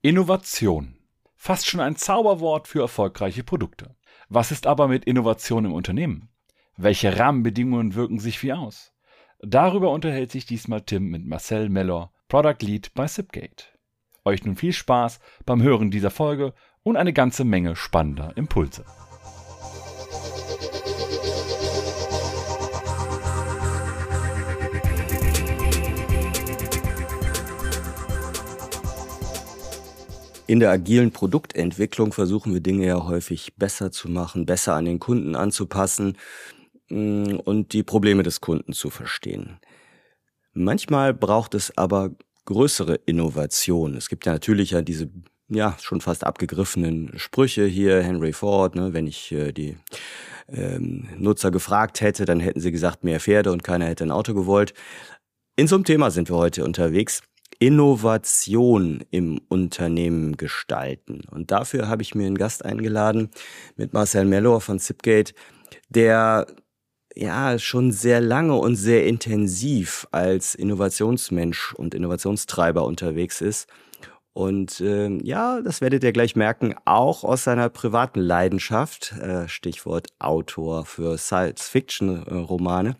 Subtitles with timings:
[0.00, 0.94] Innovation.
[1.34, 3.96] Fast schon ein Zauberwort für erfolgreiche Produkte.
[4.28, 6.28] Was ist aber mit Innovation im Unternehmen?
[6.76, 8.92] Welche Rahmenbedingungen wirken sich wie aus?
[9.40, 13.76] Darüber unterhält sich diesmal Tim mit Marcel Mellor, Product Lead bei Zipgate.
[14.24, 16.54] Euch nun viel Spaß beim Hören dieser Folge
[16.84, 18.84] und eine ganze Menge spannender Impulse.
[30.48, 34.98] In der agilen Produktentwicklung versuchen wir Dinge ja häufig besser zu machen, besser an den
[34.98, 36.16] Kunden anzupassen
[36.88, 39.58] mm, und die Probleme des Kunden zu verstehen.
[40.54, 42.12] Manchmal braucht es aber
[42.46, 43.94] größere Innovation.
[43.94, 45.10] Es gibt ja natürlich ja diese
[45.50, 49.76] ja schon fast abgegriffenen Sprüche hier Henry Ford, ne, wenn ich äh, die
[50.48, 54.32] ähm, Nutzer gefragt hätte, dann hätten sie gesagt mehr Pferde und keiner hätte ein Auto
[54.32, 54.72] gewollt.
[55.56, 57.20] In so einem Thema sind wir heute unterwegs.
[57.58, 61.22] Innovation im Unternehmen gestalten.
[61.30, 63.30] Und dafür habe ich mir einen Gast eingeladen
[63.76, 65.34] mit Marcel Mellor von Zipgate,
[65.88, 66.46] der
[67.14, 73.66] ja schon sehr lange und sehr intensiv als Innovationsmensch und Innovationstreiber unterwegs ist.
[74.32, 80.06] Und äh, ja, das werdet ihr gleich merken, auch aus seiner privaten Leidenschaft, äh, Stichwort
[80.20, 82.96] Autor für Science-Fiction-Romane,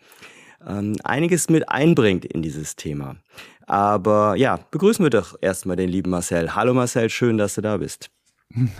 [0.66, 3.18] äh, einiges mit einbringt in dieses Thema.
[3.68, 6.54] Aber ja, begrüßen wir doch erstmal den lieben Marcel.
[6.54, 8.10] Hallo Marcel, schön, dass du da bist.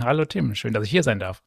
[0.00, 1.42] Hallo Tim, schön, dass ich hier sein darf.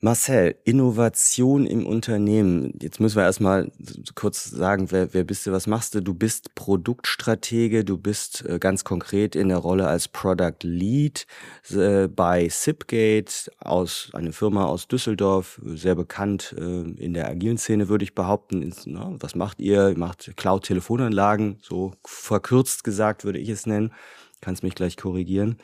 [0.00, 2.72] Marcel, Innovation im Unternehmen.
[2.80, 3.72] Jetzt müssen wir erstmal
[4.14, 6.00] kurz sagen, wer, wer bist du, was machst du?
[6.00, 11.26] Du bist Produktstratege, du bist äh, ganz konkret in der Rolle als Product Lead
[11.70, 17.88] äh, bei Zipgate aus einer Firma aus Düsseldorf, sehr bekannt äh, in der agilen Szene,
[17.88, 18.72] würde ich behaupten.
[19.20, 19.88] Was macht ihr?
[19.88, 23.92] Ihr macht Cloud-Telefonanlagen, so verkürzt gesagt würde ich es nennen.
[24.40, 25.58] Kannst mich gleich korrigieren.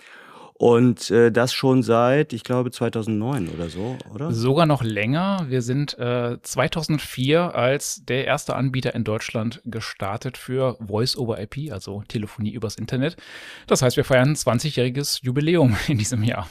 [0.64, 4.32] Und äh, das schon seit, ich glaube, 2009 oder so, oder?
[4.32, 5.44] Sogar noch länger.
[5.50, 11.70] Wir sind äh, 2004 als der erste Anbieter in Deutschland gestartet für Voice over IP,
[11.70, 13.18] also Telefonie übers Internet.
[13.66, 16.48] Das heißt, wir feiern ein 20-jähriges Jubiläum in diesem Jahr.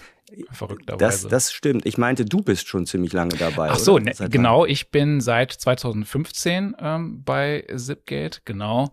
[0.51, 1.23] Verrückterweise.
[1.23, 1.87] Das, das stimmt.
[1.87, 3.69] Ich meinte, du bist schon ziemlich lange dabei.
[3.71, 4.67] Ach so, ne, genau.
[4.67, 8.91] Ich bin seit 2015 ähm, bei Zipgate, genau.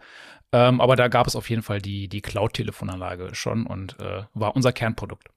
[0.53, 4.57] Ähm, aber da gab es auf jeden Fall die, die Cloud-Telefonanlage schon und äh, war
[4.57, 5.29] unser Kernprodukt.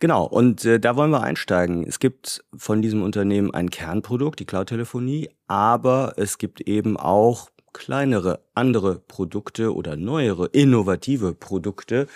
[0.00, 1.84] Genau, und äh, da wollen wir einsteigen.
[1.86, 8.40] Es gibt von diesem Unternehmen ein Kernprodukt, die Cloud-Telefonie, aber es gibt eben auch kleinere
[8.54, 12.06] andere Produkte oder neuere, innovative Produkte.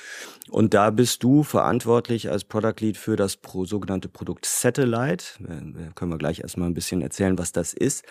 [0.48, 5.24] Und da bist du verantwortlich als Product Lead für das sogenannte Produkt Satellite.
[5.38, 8.04] Da können wir gleich erstmal ein bisschen erzählen, was das ist.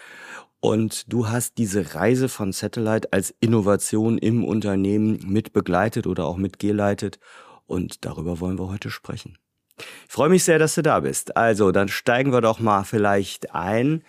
[0.60, 6.38] Und du hast diese Reise von Satellite als Innovation im Unternehmen mit begleitet oder auch
[6.38, 7.20] mitgeleitet.
[7.66, 9.40] Und darüber wollen wir heute sprechen.
[9.78, 11.36] Ich freue mich sehr, dass du da bist.
[11.36, 14.04] Also, dann steigen wir doch mal vielleicht ein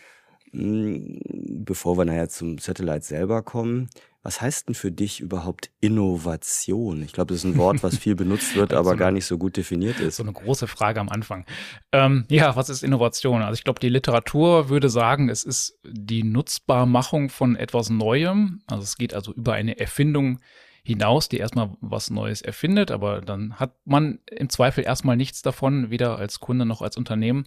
[0.52, 3.88] bevor wir nachher zum Satellite selber kommen,
[4.22, 7.02] was heißt denn für dich überhaupt Innovation?
[7.02, 9.38] Ich glaube, das ist ein Wort, was viel benutzt wird, aber so gar nicht so
[9.38, 10.16] gut definiert ist.
[10.16, 11.46] So eine große Frage am Anfang.
[11.92, 13.40] Ähm, ja, was ist Innovation?
[13.40, 18.60] Also ich glaube, die Literatur würde sagen, es ist die Nutzbarmachung von etwas Neuem.
[18.66, 20.40] Also es geht also über eine Erfindung
[20.82, 25.90] hinaus, die erstmal was Neues erfindet, aber dann hat man im Zweifel erstmal nichts davon,
[25.90, 27.44] weder als Kunde noch als Unternehmen.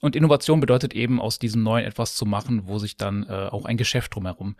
[0.00, 3.64] Und Innovation bedeutet eben, aus diesem Neuen etwas zu machen, wo sich dann äh, auch
[3.64, 4.56] ein Geschäft drumherum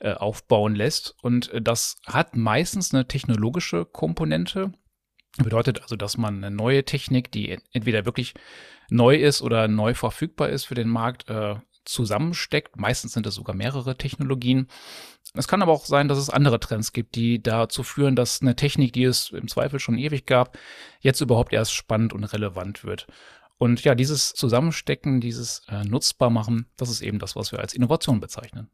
[0.00, 1.16] äh, aufbauen lässt.
[1.22, 4.72] Und äh, das hat meistens eine technologische Komponente.
[5.36, 8.34] Bedeutet also, dass man eine neue Technik, die entweder wirklich
[8.90, 11.56] neu ist oder neu verfügbar ist für den Markt, äh,
[11.88, 12.76] zusammensteckt.
[12.76, 14.68] Meistens sind es sogar mehrere Technologien.
[15.34, 18.56] Es kann aber auch sein, dass es andere Trends gibt, die dazu führen, dass eine
[18.56, 20.58] Technik, die es im Zweifel schon ewig gab,
[21.00, 23.06] jetzt überhaupt erst spannend und relevant wird.
[23.58, 27.74] Und ja, dieses Zusammenstecken, dieses äh, nutzbar machen, das ist eben das, was wir als
[27.74, 28.70] Innovation bezeichnen.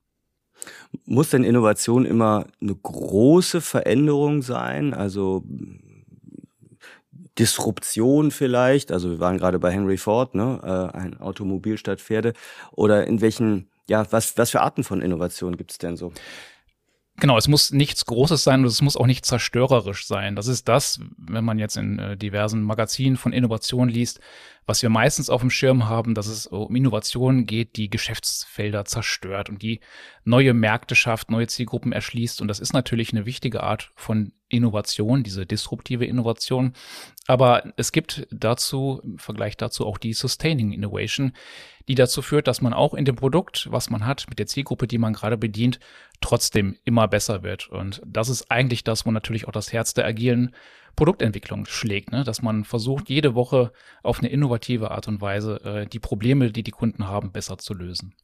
[1.04, 4.94] Muss denn Innovation immer eine große Veränderung sein?
[4.94, 5.44] Also
[7.38, 12.32] Disruption vielleicht, also wir waren gerade bei Henry Ford, ne, äh, ein Automobil statt Pferde,
[12.72, 16.12] oder in welchen, ja, was, was für Arten von Innovation gibt es denn so?
[17.16, 20.34] Genau, es muss nichts Großes sein und es muss auch nicht zerstörerisch sein.
[20.34, 24.18] Das ist das, wenn man jetzt in äh, diversen Magazinen von Innovation liest,
[24.66, 29.48] was wir meistens auf dem Schirm haben, dass es um Innovationen geht, die Geschäftsfelder zerstört
[29.48, 29.78] und die
[30.24, 32.40] neue Märkte schafft, neue Zielgruppen erschließt.
[32.40, 36.74] Und das ist natürlich eine wichtige Art von Innovation, diese disruptive Innovation.
[37.26, 41.32] Aber es gibt dazu, im Vergleich dazu auch die Sustaining Innovation,
[41.88, 44.86] die dazu führt, dass man auch in dem Produkt, was man hat, mit der Zielgruppe,
[44.86, 45.80] die man gerade bedient,
[46.20, 47.68] trotzdem immer besser wird.
[47.68, 50.54] Und das ist eigentlich das, wo natürlich auch das Herz der agilen
[50.96, 52.24] Produktentwicklung schlägt, ne?
[52.24, 56.62] dass man versucht, jede Woche auf eine innovative Art und Weise äh, die Probleme, die
[56.62, 58.14] die Kunden haben, besser zu lösen.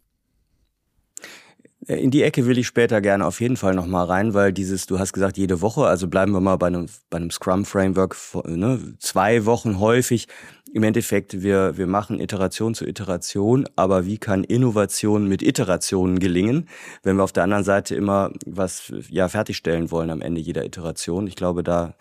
[1.87, 4.87] Äh, in die Ecke will ich später gerne auf jeden Fall nochmal rein, weil dieses,
[4.87, 8.95] du hast gesagt, jede Woche, also bleiben wir mal bei einem, bei einem Scrum-Framework, ne,
[8.99, 10.29] zwei Wochen häufig.
[10.73, 16.69] Im Endeffekt, wir, wir machen Iteration zu Iteration, aber wie kann Innovation mit Iterationen gelingen,
[17.03, 21.27] wenn wir auf der anderen Seite immer was ja fertigstellen wollen am Ende jeder Iteration?
[21.27, 21.95] Ich glaube, da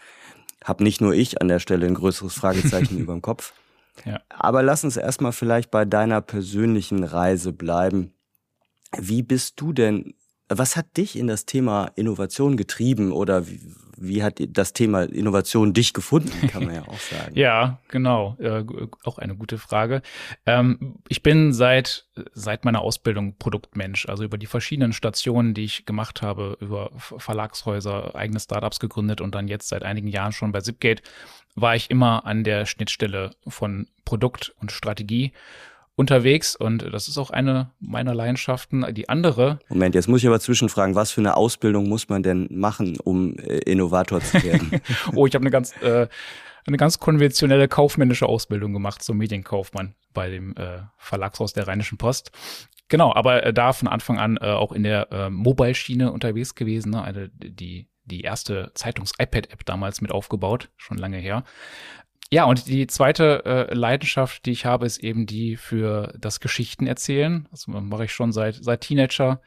[0.64, 3.54] habe nicht nur ich an der Stelle ein größeres Fragezeichen über dem Kopf.
[4.06, 4.22] Ja.
[4.30, 8.14] Aber lass uns erstmal vielleicht bei deiner persönlichen Reise bleiben.
[8.98, 10.14] Wie bist du denn,
[10.48, 13.60] was hat dich in das Thema Innovation getrieben oder wie,
[13.98, 17.36] wie hat das Thema Innovation dich gefunden, kann man ja auch sagen.
[17.36, 18.36] ja, genau.
[18.40, 18.64] Äh,
[19.04, 20.02] auch eine gute Frage.
[20.46, 25.86] Ähm, ich bin seit, seit meiner Ausbildung Produktmensch, also über die verschiedenen Stationen, die ich
[25.86, 30.62] gemacht habe, über Verlagshäuser, eigene Startups gegründet und dann jetzt seit einigen Jahren schon bei
[30.62, 31.04] Zipgate,
[31.56, 35.34] war ich immer an der Schnittstelle von Produkt und Strategie
[36.00, 38.86] unterwegs und das ist auch eine meiner Leidenschaften.
[38.94, 39.60] Die andere.
[39.68, 43.38] Moment, jetzt muss ich aber zwischenfragen, was für eine Ausbildung muss man denn machen, um
[43.38, 44.80] äh, Innovator zu werden?
[45.16, 46.08] oh, ich habe eine ganz äh,
[46.66, 52.32] eine ganz konventionelle kaufmännische Ausbildung gemacht zum Medienkaufmann bei dem äh, Verlagshaus der Rheinischen Post.
[52.88, 56.92] Genau, aber äh, da von Anfang an äh, auch in der äh, Mobile-Schiene unterwegs gewesen,
[56.92, 57.04] ne?
[57.04, 61.44] eine, die die erste Zeitungs-iPad-App damals mit aufgebaut, schon lange her.
[62.32, 66.86] Ja, und die zweite äh, Leidenschaft, die ich habe, ist eben die für das Geschichten
[66.86, 67.48] erzählen.
[67.50, 69.42] Das mache ich schon seit, seit Teenager.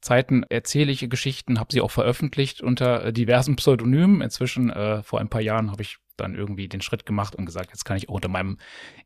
[0.00, 4.20] Zeiten erzähle ich Geschichten, habe sie auch veröffentlicht unter äh, diversen Pseudonymen.
[4.20, 7.70] Inzwischen, äh, vor ein paar Jahren, habe ich dann irgendwie den Schritt gemacht und gesagt,
[7.70, 8.58] jetzt kann ich auch unter meinem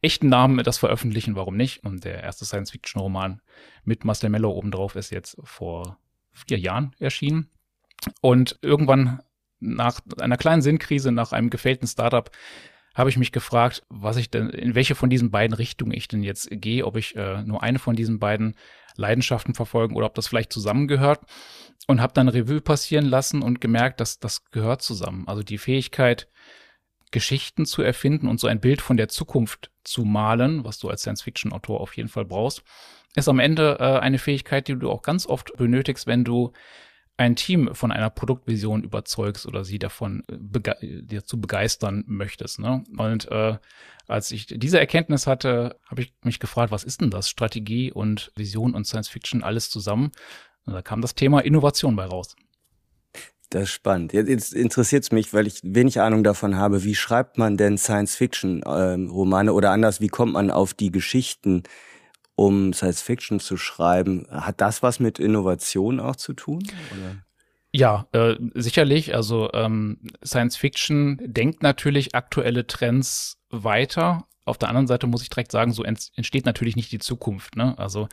[0.02, 1.84] echten Namen das veröffentlichen, warum nicht?
[1.84, 3.40] Und der erste Science-Fiction-Roman
[3.84, 5.98] mit Marcel Mello obendrauf ist jetzt vor
[6.32, 7.48] vier Jahren erschienen.
[8.20, 9.20] Und irgendwann
[9.58, 12.30] nach einer kleinen Sinnkrise, nach einem gefällten Startup,
[12.96, 16.22] habe ich mich gefragt, was ich denn, in welche von diesen beiden Richtungen ich denn
[16.22, 18.56] jetzt gehe, ob ich äh, nur eine von diesen beiden
[18.96, 21.20] Leidenschaften verfolgen oder ob das vielleicht zusammengehört
[21.86, 25.28] und habe dann Revue passieren lassen und gemerkt, dass das gehört zusammen.
[25.28, 26.28] Also die Fähigkeit,
[27.10, 31.02] Geschichten zu erfinden und so ein Bild von der Zukunft zu malen, was du als
[31.02, 32.62] Science-Fiction-Autor auf jeden Fall brauchst,
[33.14, 36.52] ist am Ende äh, eine Fähigkeit, die du auch ganz oft benötigst, wenn du
[37.16, 42.58] ein Team von einer Produktvision überzeugst oder sie davon äh, bege dir zu begeistern möchtest.
[42.58, 42.84] Ne?
[42.96, 43.56] Und äh,
[44.06, 47.28] als ich diese Erkenntnis hatte, habe ich mich gefragt, was ist denn das?
[47.28, 50.12] Strategie und Vision und Science Fiction alles zusammen.
[50.64, 52.36] Und da kam das Thema Innovation bei raus.
[53.50, 54.12] Das ist spannend.
[54.12, 59.50] Jetzt interessiert es mich, weil ich wenig Ahnung davon habe, wie schreibt man denn Science-Fiction-Romane
[59.50, 61.62] ähm, oder anders, wie kommt man auf die Geschichten,
[62.36, 64.26] um Science Fiction zu schreiben.
[64.30, 66.62] Hat das was mit Innovation auch zu tun?
[66.92, 67.16] Oder?
[67.72, 69.14] Ja, äh, sicherlich.
[69.14, 75.28] Also ähm, Science Fiction denkt natürlich aktuelle Trends weiter auf der anderen Seite muss ich
[75.28, 77.56] direkt sagen, so entsteht natürlich nicht die Zukunft.
[77.56, 77.76] Ne?
[77.78, 78.08] Also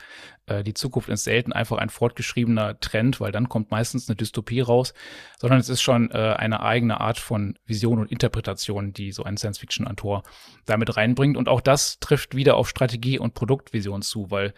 [0.46, 4.60] äh, die Zukunft ist selten einfach ein fortgeschriebener Trend, weil dann kommt meistens eine Dystopie
[4.60, 4.94] raus,
[5.38, 9.36] sondern es ist schon äh, eine eigene Art von Vision und Interpretation, die so ein
[9.36, 10.24] Science-Fiction-Autor
[10.66, 11.36] damit reinbringt.
[11.36, 14.54] Und auch das trifft wieder auf Strategie und Produktvision zu, weil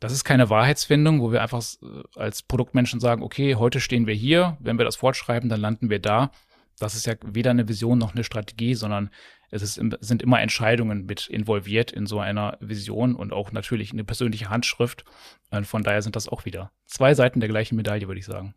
[0.00, 4.14] das ist keine Wahrheitsfindung, wo wir einfach äh, als Produktmenschen sagen, okay, heute stehen wir
[4.14, 6.32] hier, wenn wir das fortschreiben, dann landen wir da.
[6.80, 9.10] Das ist ja weder eine Vision noch eine Strategie, sondern
[9.50, 14.04] es ist, sind immer Entscheidungen mit involviert in so einer Vision und auch natürlich eine
[14.04, 15.04] persönliche Handschrift.
[15.50, 18.54] Und von daher sind das auch wieder zwei Seiten der gleichen Medaille, würde ich sagen.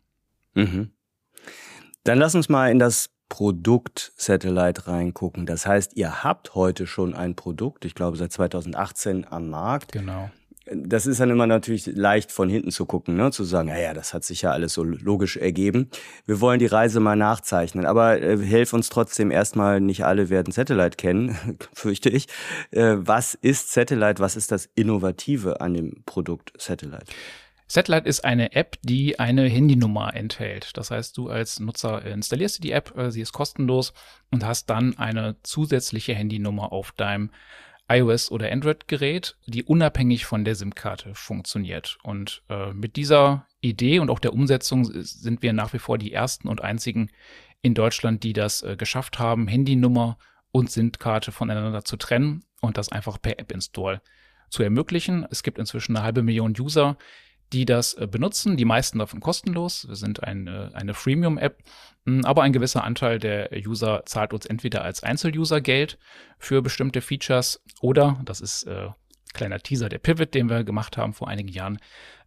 [0.54, 0.92] Mhm.
[2.04, 5.46] Dann lass uns mal in das Produkt Satellite reingucken.
[5.46, 9.92] Das heißt, ihr habt heute schon ein Produkt, ich glaube seit 2018 am Markt.
[9.92, 10.30] Genau
[10.66, 13.30] das ist dann immer natürlich leicht von hinten zu gucken, ne?
[13.30, 15.90] zu sagen, ja, ja, das hat sich ja alles so logisch ergeben.
[16.26, 20.52] Wir wollen die Reise mal nachzeichnen, aber äh, helf uns trotzdem erstmal, nicht alle werden
[20.52, 22.28] Satellite kennen, fürchte ich.
[22.70, 24.20] Äh, was ist Satellite?
[24.20, 27.06] Was ist das Innovative an dem Produkt Satellite?
[27.66, 30.76] Satellite ist eine App, die eine Handynummer enthält.
[30.76, 33.92] Das heißt, du als Nutzer installierst die App, äh, sie ist kostenlos
[34.30, 37.30] und hast dann eine zusätzliche Handynummer auf deinem
[37.88, 41.98] iOS oder Android-Gerät, die unabhängig von der SIM-Karte funktioniert.
[42.02, 46.12] Und äh, mit dieser Idee und auch der Umsetzung sind wir nach wie vor die
[46.12, 47.10] ersten und einzigen
[47.62, 50.18] in Deutschland, die das äh, geschafft haben, Handynummer
[50.52, 54.00] und SIM-Karte voneinander zu trennen und das einfach per App-Install
[54.48, 55.26] zu ermöglichen.
[55.30, 56.96] Es gibt inzwischen eine halbe Million User,
[57.54, 58.56] die das äh, benutzen.
[58.56, 59.88] Die meisten davon kostenlos.
[59.88, 61.62] Wir sind eine, eine Freemium-App,
[62.04, 65.98] hm, aber ein gewisser Anteil der User zahlt uns entweder als Einzeluser Geld
[66.38, 68.88] für bestimmte Features oder, das ist äh,
[69.32, 71.78] kleiner Teaser, der Pivot, den wir gemacht haben vor einigen Jahren,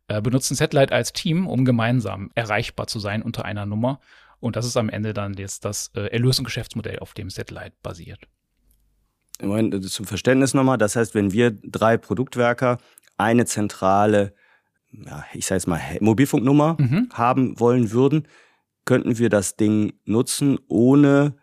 [0.08, 4.00] äh, benutzen Satellite als Team, um gemeinsam erreichbar zu sein unter einer Nummer
[4.40, 7.74] Und das ist am Ende dann jetzt das äh, Erlös- und Geschäftsmodell, auf dem Satellite
[7.84, 8.28] basiert.
[9.42, 10.78] Moment, äh, zum Verständnis nochmal.
[10.78, 12.78] Das heißt, wenn wir drei Produktwerker
[13.18, 14.34] eine zentrale,
[15.06, 17.10] ja, ich sage jetzt mal Mobilfunknummer mhm.
[17.14, 18.28] haben wollen würden,
[18.86, 21.36] könnten wir das Ding nutzen, ohne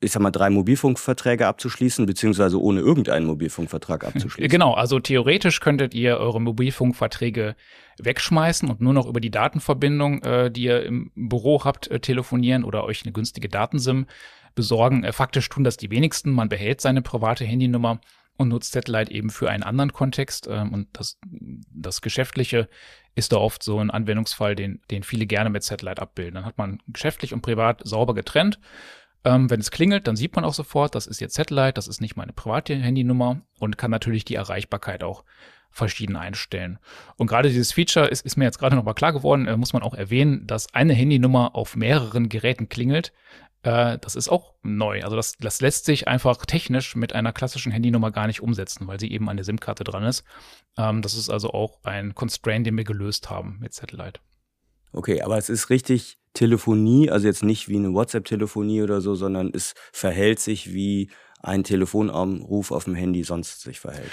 [0.00, 4.50] ich sag mal, drei Mobilfunkverträge abzuschließen, beziehungsweise ohne irgendeinen Mobilfunkvertrag abzuschließen.
[4.50, 7.56] Genau, also theoretisch könntet ihr eure Mobilfunkverträge
[7.98, 12.62] wegschmeißen und nur noch über die Datenverbindung, äh, die ihr im Büro habt, äh, telefonieren
[12.62, 14.06] oder euch eine günstige Datensim
[14.54, 15.02] besorgen.
[15.02, 16.30] Äh, faktisch tun das die wenigsten.
[16.30, 18.00] Man behält seine private Handynummer
[18.36, 20.48] und nutzt Satellite eben für einen anderen Kontext.
[20.50, 22.68] Ähm, und das, das Geschäftliche
[23.14, 26.34] ist da oft so ein Anwendungsfall, den, den viele gerne mit Satellite abbilden.
[26.34, 28.58] Dann hat man geschäftlich und privat sauber getrennt
[29.26, 32.00] ähm, wenn es klingelt, dann sieht man auch sofort, das ist jetzt Satellite, das ist
[32.00, 35.24] nicht meine private Handynummer und kann natürlich die Erreichbarkeit auch
[35.68, 36.78] verschieden einstellen.
[37.16, 39.72] Und gerade dieses Feature ist, ist mir jetzt gerade noch mal klar geworden, äh, muss
[39.72, 43.12] man auch erwähnen, dass eine Handynummer auf mehreren Geräten klingelt.
[43.66, 45.02] Äh, das ist auch neu.
[45.02, 49.00] Also das, das lässt sich einfach technisch mit einer klassischen Handynummer gar nicht umsetzen, weil
[49.00, 50.24] sie eben an der SIM-Karte dran ist.
[50.78, 54.20] Ähm, das ist also auch ein Constraint, den wir gelöst haben mit Satellite.
[54.92, 59.50] Okay, aber es ist richtig Telefonie, also jetzt nicht wie eine WhatsApp-Telefonie oder so, sondern
[59.52, 61.10] es verhält sich wie
[61.42, 64.12] ein Telefonanruf auf dem Handy sonst sich verhält.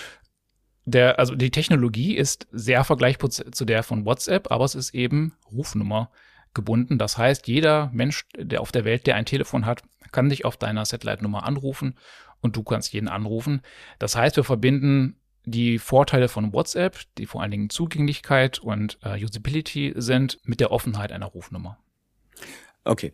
[0.86, 5.34] Der, also die Technologie ist sehr vergleichbar zu der von WhatsApp, aber es ist eben
[5.52, 6.12] Rufnummer
[6.54, 6.98] gebunden.
[6.98, 10.58] Das heißt, jeder Mensch, der auf der Welt, der ein Telefon hat, kann dich auf
[10.58, 11.96] deiner Satellite-Nummer anrufen
[12.42, 13.62] und du kannst jeden anrufen.
[14.00, 19.22] Das heißt, wir verbinden die Vorteile von WhatsApp, die vor allen Dingen Zugänglichkeit und äh,
[19.24, 21.78] Usability sind, mit der Offenheit einer Rufnummer.
[22.86, 23.14] Okay,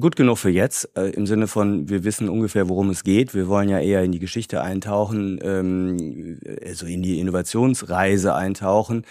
[0.00, 0.96] gut genug für jetzt.
[0.96, 3.34] Äh, Im Sinne von, wir wissen ungefähr, worum es geht.
[3.34, 9.04] Wir wollen ja eher in die Geschichte eintauchen, ähm, also in die Innovationsreise eintauchen.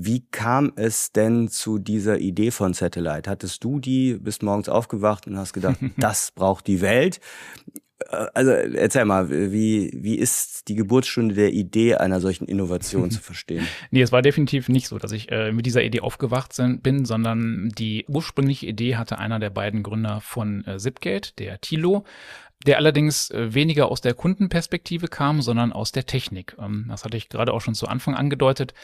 [0.00, 3.28] Wie kam es denn zu dieser Idee von Satellite?
[3.28, 7.18] Hattest du die, bist morgens aufgewacht und hast gedacht, das braucht die Welt?
[8.10, 13.20] Äh, also erzähl mal, wie, wie ist die Geburtsstunde der Idee einer solchen Innovation zu
[13.20, 13.66] verstehen?
[13.90, 17.04] Nee, es war definitiv nicht so, dass ich äh, mit dieser Idee aufgewacht sind, bin,
[17.04, 22.04] sondern die ursprüngliche Idee hatte einer der beiden Gründer von äh, Zipgate, der Thilo,
[22.66, 26.56] der allerdings äh, weniger aus der Kundenperspektive kam, sondern aus der Technik.
[26.58, 28.74] Ähm, das hatte ich gerade auch schon zu Anfang angedeutet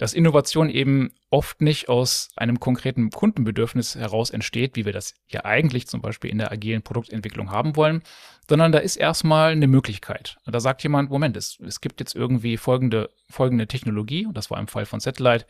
[0.00, 5.44] dass Innovation eben oft nicht aus einem konkreten Kundenbedürfnis heraus entsteht, wie wir das ja
[5.44, 8.02] eigentlich zum Beispiel in der agilen Produktentwicklung haben wollen,
[8.48, 10.38] sondern da ist erstmal eine Möglichkeit.
[10.46, 14.58] Da sagt jemand, Moment, es, es gibt jetzt irgendwie folgende, folgende Technologie, und das war
[14.58, 15.44] im Fall von Satellite,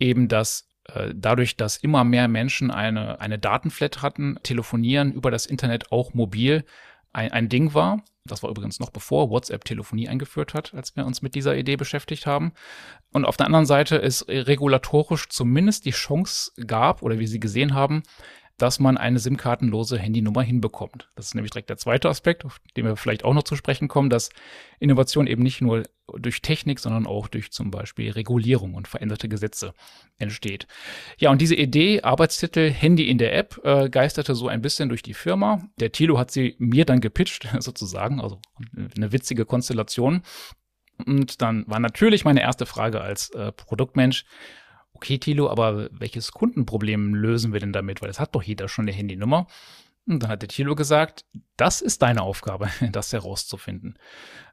[0.00, 5.46] eben dass äh, dadurch, dass immer mehr Menschen eine, eine Datenflat hatten, telefonieren über das
[5.46, 6.64] Internet auch mobil
[7.14, 8.02] ein, ein Ding war.
[8.26, 11.76] Das war übrigens noch bevor WhatsApp Telefonie eingeführt hat, als wir uns mit dieser Idee
[11.76, 12.52] beschäftigt haben.
[13.12, 17.74] Und auf der anderen Seite es regulatorisch zumindest die Chance gab oder wir sie gesehen
[17.74, 18.02] haben,
[18.56, 21.10] dass man eine SIM-kartenlose Handynummer hinbekommt.
[21.16, 23.88] Das ist nämlich direkt der zweite Aspekt, auf den wir vielleicht auch noch zu sprechen
[23.88, 24.30] kommen, dass
[24.78, 25.82] Innovation eben nicht nur
[26.18, 29.72] durch Technik, sondern auch durch zum Beispiel Regulierung und veränderte Gesetze
[30.18, 30.66] entsteht.
[31.18, 35.02] Ja, und diese Idee, Arbeitstitel Handy in der App, äh, geisterte so ein bisschen durch
[35.02, 35.68] die Firma.
[35.80, 38.40] Der Thilo hat sie mir dann gepitcht, sozusagen, also
[38.96, 40.22] eine witzige Konstellation.
[41.06, 44.24] Und dann war natürlich meine erste Frage als äh, Produktmensch,
[45.04, 48.00] okay, Thilo, aber welches Kundenproblem lösen wir denn damit?
[48.00, 49.46] Weil es hat doch jeder schon eine Handynummer.
[50.06, 51.26] Und dann hat der Thilo gesagt,
[51.58, 53.98] das ist deine Aufgabe, das herauszufinden.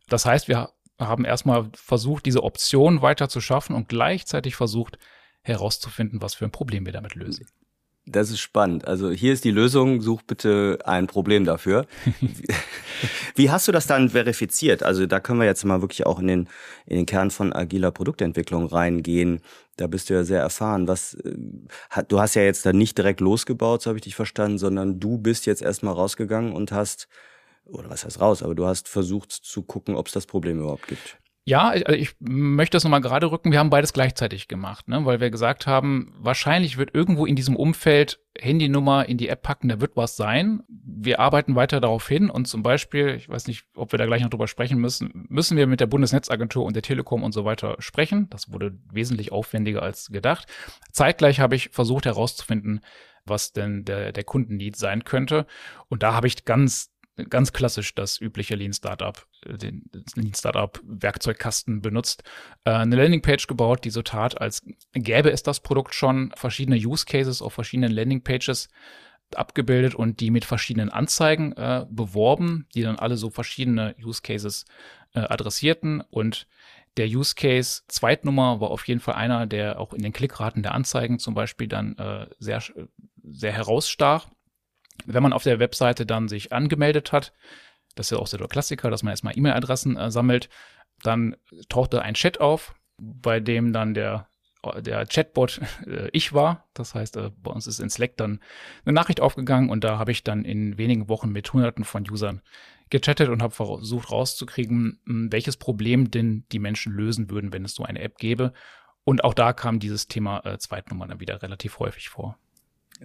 [0.10, 4.98] Das heißt, wir haben erstmal versucht, diese Option weiter zu schaffen und gleichzeitig versucht
[5.42, 7.48] herauszufinden, was für ein Problem wir damit lösen.
[8.08, 8.88] Das ist spannend.
[8.88, 11.86] Also hier ist die Lösung, such bitte ein Problem dafür.
[13.36, 14.82] Wie hast du das dann verifiziert?
[14.82, 16.50] Also da können wir jetzt mal wirklich auch in den,
[16.88, 19.42] in den Kern von agiler Produktentwicklung reingehen.
[19.78, 20.88] Da bist du ja sehr erfahren.
[20.88, 21.36] Was, äh,
[22.08, 25.20] du hast ja jetzt da nicht direkt losgebaut, so habe ich dich verstanden, sondern du
[25.20, 27.08] bist jetzt erstmal rausgegangen und hast
[27.66, 30.88] oder was heißt raus, aber du hast versucht zu gucken, ob es das Problem überhaupt
[30.88, 31.21] gibt.
[31.44, 33.52] Ja, ich, ich möchte das nochmal gerade rücken.
[33.52, 35.06] Wir haben beides gleichzeitig gemacht, ne?
[35.06, 39.68] weil wir gesagt haben, wahrscheinlich wird irgendwo in diesem Umfeld Handynummer in die App packen,
[39.68, 40.62] da wird was sein.
[40.68, 44.22] Wir arbeiten weiter darauf hin und zum Beispiel, ich weiß nicht, ob wir da gleich
[44.22, 47.76] noch drüber sprechen müssen, müssen wir mit der Bundesnetzagentur und der Telekom und so weiter
[47.80, 48.30] sprechen.
[48.30, 50.46] Das wurde wesentlich aufwendiger als gedacht.
[50.92, 52.82] Zeitgleich habe ich versucht herauszufinden,
[53.26, 55.46] was denn der, der Kundenlied sein könnte.
[55.90, 56.91] Und da habe ich ganz
[57.30, 62.24] ganz klassisch das übliche Lean Startup, äh, den Lean Startup Werkzeugkasten benutzt,
[62.66, 64.64] äh, eine Landingpage gebaut, die so tat, als
[64.94, 68.70] gäbe es das Produkt schon, verschiedene Use Cases auf verschiedenen Landingpages
[69.36, 74.66] abgebildet und die mit verschiedenen Anzeigen äh, beworben, die dann alle so verschiedene Use Cases
[75.14, 76.48] adressierten und
[76.98, 80.74] der Use Case Zweitnummer war auf jeden Fall einer, der auch in den Klickraten der
[80.74, 82.62] Anzeigen zum Beispiel dann äh, sehr,
[83.24, 84.28] sehr herausstach.
[85.06, 87.34] Wenn man auf der Webseite dann sich angemeldet hat,
[87.96, 90.50] das ist ja auch so der Klassiker, dass man erstmal E-Mail-Adressen äh, sammelt,
[91.04, 91.36] dann
[91.70, 94.28] tauchte ein Chat auf, bei dem dann der
[94.78, 96.68] der Chatbot äh, ich war.
[96.74, 98.40] Das heißt, äh, bei uns ist in Slack dann
[98.86, 102.42] eine Nachricht aufgegangen und da habe ich dann in wenigen Wochen mit Hunderten von Usern
[102.90, 107.74] gechattet und habe versucht rauszukriegen, hm, welches Problem denn die Menschen lösen würden, wenn es
[107.74, 108.54] so eine App gäbe.
[109.04, 112.38] Und auch da kam dieses Thema äh, Zweitnummer dann wieder relativ häufig vor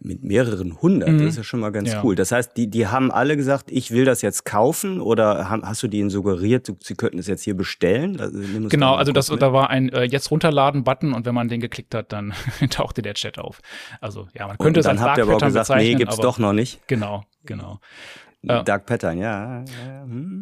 [0.00, 1.08] mit mehreren hundert.
[1.08, 1.18] Mhm.
[1.18, 2.02] Das ist ja schon mal ganz ja.
[2.04, 2.14] cool.
[2.14, 5.82] Das heißt, die, die haben alle gesagt, ich will das jetzt kaufen oder haben, hast
[5.82, 8.20] du denen suggeriert, sie könnten es jetzt hier bestellen?
[8.20, 8.38] Also,
[8.68, 12.12] genau, also das, da war ein äh, jetzt runterladen-Button und wenn man den geklickt hat,
[12.12, 12.34] dann
[12.70, 13.60] tauchte der Chat auf.
[14.00, 16.16] Also ja, man könnte und es als dann habt ihr aber auch gesagt, nee, gibt's
[16.16, 16.86] doch noch nicht.
[16.86, 17.80] Genau, genau.
[18.46, 19.64] Dark Pattern, ja.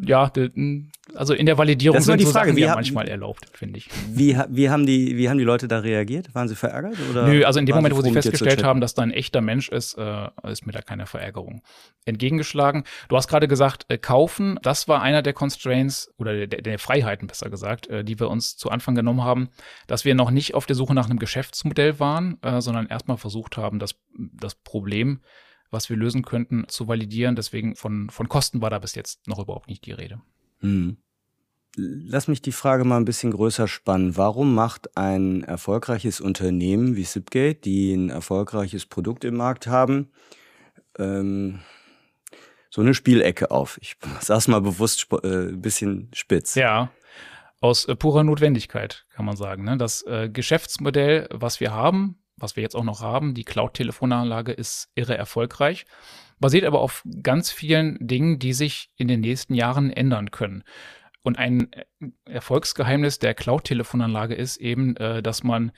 [0.05, 0.91] Ja, hm.
[1.15, 3.79] also in der Validierung das sind die so Frage, Sachen wie ja manchmal erlaubt, finde
[3.79, 3.89] ich.
[4.11, 6.35] Wie, wie, haben die, wie haben die Leute da reagiert?
[6.35, 6.97] Waren sie verärgert?
[7.11, 9.71] Oder Nö, also in dem Moment, wo sie festgestellt haben, dass da ein echter Mensch
[9.71, 11.63] ist, äh, ist mir da keine Verärgerung
[12.05, 12.85] entgegengeschlagen.
[13.09, 17.27] Du hast gerade gesagt, äh, kaufen, das war einer der Constraints oder der, der Freiheiten,
[17.27, 19.49] besser gesagt, äh, die wir uns zu Anfang genommen haben,
[19.87, 23.57] dass wir noch nicht auf der Suche nach einem Geschäftsmodell waren, äh, sondern erstmal versucht
[23.57, 25.21] haben, das, das Problem
[25.75, 27.37] was wir lösen könnten, zu validieren.
[27.37, 30.23] Deswegen von, von Kosten war da bis jetzt noch überhaupt nicht die Rede.
[30.61, 30.97] Hm.
[31.77, 34.17] Lass mich die Frage mal ein bisschen größer spannen.
[34.17, 40.11] Warum macht ein erfolgreiches Unternehmen wie Zipgate, die ein erfolgreiches Produkt im Markt haben,
[40.99, 41.61] ähm,
[42.71, 43.79] so eine Spielecke auf?
[43.83, 46.55] Ich sag's mal bewusst äh, ein bisschen spitz.
[46.55, 46.91] Ja,
[47.61, 49.65] aus äh, purer Notwendigkeit kann man sagen.
[49.65, 49.77] Ne?
[49.77, 54.91] Das äh, Geschäftsmodell, was wir haben, was wir jetzt auch noch haben, die Cloud-Telefonanlage ist
[54.95, 55.87] irre erfolgreich,
[56.41, 60.65] basiert aber auf ganz vielen Dingen, die sich in den nächsten Jahren ändern können.
[61.23, 61.71] Und ein
[62.27, 65.73] Erfolgsgeheimnis der Cloud-Telefonanlage ist eben, äh, dass man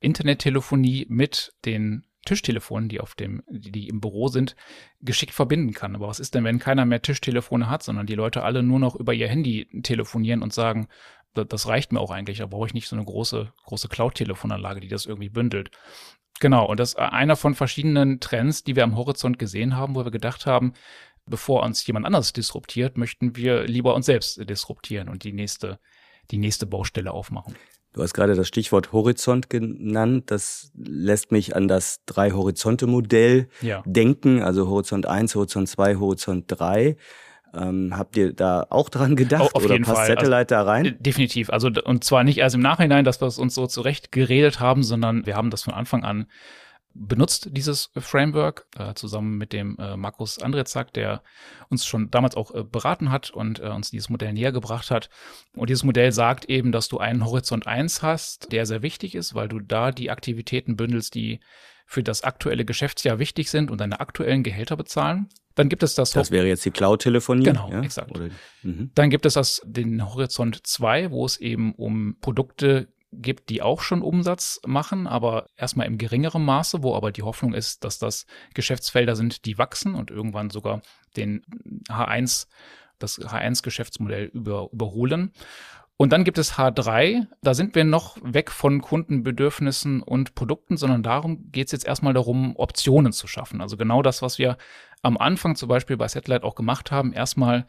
[0.00, 4.54] Internettelefonie mit den Tischtelefonen, die auf dem, die im Büro sind,
[5.00, 5.96] geschickt verbinden kann.
[5.96, 8.94] Aber was ist denn, wenn keiner mehr Tischtelefone hat, sondern die Leute alle nur noch
[8.94, 10.86] über ihr Handy telefonieren und sagen,
[11.34, 12.38] das reicht mir auch eigentlich.
[12.38, 15.70] Da brauche ich nicht so eine große, große Cloud-Telefonanlage, die das irgendwie bündelt.
[16.40, 20.04] Genau, und das ist einer von verschiedenen Trends, die wir am Horizont gesehen haben, wo
[20.04, 20.72] wir gedacht haben,
[21.26, 25.78] bevor uns jemand anderes disruptiert, möchten wir lieber uns selbst disruptieren und die nächste,
[26.30, 27.54] die nächste Baustelle aufmachen.
[27.92, 30.30] Du hast gerade das Stichwort Horizont genannt.
[30.30, 33.82] Das lässt mich an das Drei-Horizonte-Modell ja.
[33.84, 36.96] denken, also Horizont 1, Horizont 2, Horizont 3.
[37.54, 40.06] Ähm, habt ihr da auch dran gedacht auf oder jeden passt Fall.
[40.08, 40.84] Satellite also, da rein?
[40.86, 41.50] Äh, definitiv.
[41.50, 44.82] Also und zwar nicht erst im Nachhinein, dass wir es uns so zurecht geredet haben,
[44.82, 46.26] sondern wir haben das von Anfang an
[46.94, 51.22] benutzt, dieses Framework, äh, zusammen mit dem äh, Markus Andrezak, der
[51.68, 55.08] uns schon damals auch äh, beraten hat und äh, uns dieses Modell näher gebracht hat.
[55.54, 59.34] Und dieses Modell sagt eben, dass du einen Horizont 1 hast, der sehr wichtig ist,
[59.34, 61.40] weil du da die Aktivitäten bündelst, die
[61.86, 65.28] für das aktuelle Geschäftsjahr wichtig sind und deine aktuellen Gehälter bezahlen.
[65.54, 66.10] Dann gibt es das.
[66.10, 67.44] Das wäre jetzt die Cloud-Telefonie.
[67.44, 67.82] Genau, ja?
[67.82, 68.10] exakt.
[68.10, 68.28] Oder,
[68.62, 68.90] mhm.
[68.94, 73.82] Dann gibt es das, den Horizont 2, wo es eben um Produkte gibt, die auch
[73.82, 78.26] schon Umsatz machen, aber erstmal im geringeren Maße, wo aber die Hoffnung ist, dass das
[78.54, 80.80] Geschäftsfelder sind, die wachsen und irgendwann sogar
[81.16, 81.42] den
[81.88, 82.46] H1,
[82.98, 85.32] das H1-Geschäftsmodell über, überholen.
[85.98, 91.02] Und dann gibt es H3, da sind wir noch weg von Kundenbedürfnissen und Produkten, sondern
[91.02, 93.60] darum geht es jetzt erstmal darum, Optionen zu schaffen.
[93.60, 94.56] Also genau das, was wir
[95.02, 97.66] am Anfang zum Beispiel bei Satellite auch gemacht haben, erstmal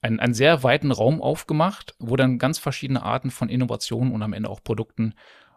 [0.00, 4.32] einen, einen sehr weiten Raum aufgemacht, wo dann ganz verschiedene Arten von Innovationen und am
[4.32, 5.14] Ende auch Produkten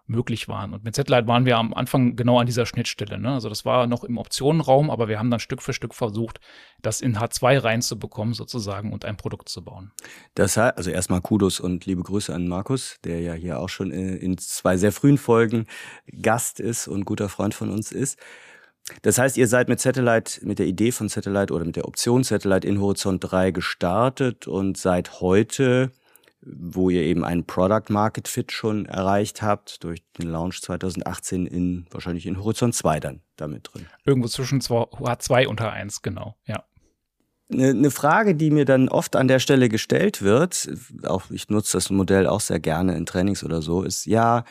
[0.09, 0.73] möglich waren.
[0.73, 3.19] Und mit Satellite waren wir am Anfang genau an dieser Schnittstelle.
[3.19, 3.31] Ne?
[3.31, 6.39] Also das war noch im Optionenraum, aber wir haben dann Stück für Stück versucht,
[6.81, 9.91] das in H2 reinzubekommen sozusagen und ein Produkt zu bauen.
[10.33, 13.91] Das heißt, also erstmal Kudos und liebe Grüße an Markus, der ja hier auch schon
[13.91, 15.67] in zwei sehr frühen Folgen
[16.21, 18.19] Gast ist und guter Freund von uns ist.
[19.03, 22.23] Das heißt, ihr seid mit Satellite, mit der Idee von Satellite oder mit der Option
[22.23, 25.91] Satellite in Horizont 3 gestartet und seid heute
[26.41, 31.85] wo ihr eben einen Product Market Fit schon erreicht habt, durch den Launch 2018 in,
[31.91, 33.87] wahrscheinlich in Horizont 2 dann damit drin.
[34.05, 36.63] Irgendwo zwischen H2 und H1, genau, ja.
[37.51, 40.69] Eine Frage, die mir dann oft an der Stelle gestellt wird,
[41.03, 44.43] auch ich nutze das Modell auch sehr gerne in Trainings oder so, ist ja,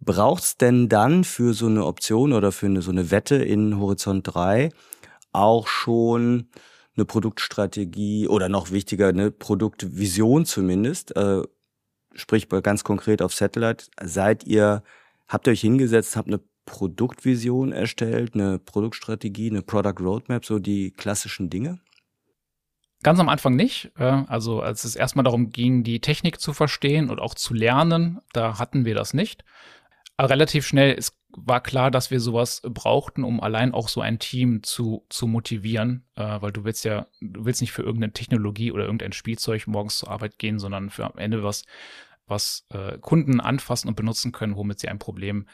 [0.00, 4.34] braucht's denn dann für so eine Option oder für eine, so eine Wette in Horizont
[4.34, 4.70] 3
[5.32, 6.48] auch schon
[6.96, 11.16] eine Produktstrategie oder noch wichtiger, eine Produktvision zumindest.
[11.16, 11.42] Äh,
[12.14, 13.86] sprich ganz konkret auf Satellite.
[14.02, 14.82] Seid ihr,
[15.28, 20.90] habt ihr euch hingesetzt, habt eine Produktvision erstellt, eine Produktstrategie, eine Product Roadmap, so die
[20.90, 21.80] klassischen Dinge?
[23.02, 23.92] Ganz am Anfang nicht.
[23.96, 28.20] Äh, also als es erstmal darum ging, die Technik zu verstehen und auch zu lernen,
[28.32, 29.44] da hatten wir das nicht.
[30.24, 34.62] Relativ schnell ist war klar, dass wir sowas brauchten, um allein auch so ein Team
[34.62, 38.84] zu, zu motivieren, äh, weil du willst ja, du willst nicht für irgendeine Technologie oder
[38.84, 41.64] irgendein Spielzeug morgens zur Arbeit gehen, sondern für am Ende was,
[42.26, 45.46] was äh, Kunden anfassen und benutzen können, womit sie ein Problem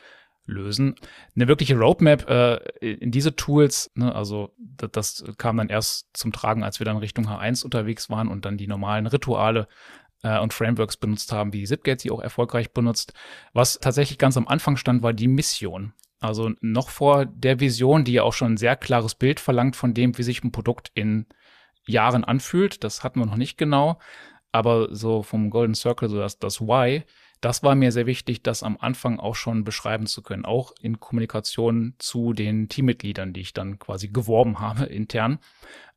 [0.47, 0.95] lösen.
[1.35, 6.33] Eine wirkliche Roadmap äh, in diese Tools, ne, also das, das kam dann erst zum
[6.33, 9.67] Tragen, als wir dann Richtung H1 unterwegs waren und dann die normalen Rituale
[10.27, 13.13] äh, und Frameworks benutzt haben, wie Zipgate sie auch erfolgreich benutzt.
[13.53, 15.93] Was tatsächlich ganz am Anfang stand, war die Mission.
[16.19, 19.95] Also noch vor der Vision, die ja auch schon ein sehr klares Bild verlangt von
[19.95, 21.27] dem, wie sich ein Produkt in
[21.87, 22.83] Jahren anfühlt.
[22.83, 23.99] Das hatten wir noch nicht genau.
[24.51, 27.05] Aber so vom Golden Circle, so das, das Why,
[27.43, 30.99] das war mir sehr wichtig, das am Anfang auch schon beschreiben zu können, auch in
[30.99, 35.39] Kommunikation zu den Teammitgliedern, die ich dann quasi geworben habe intern.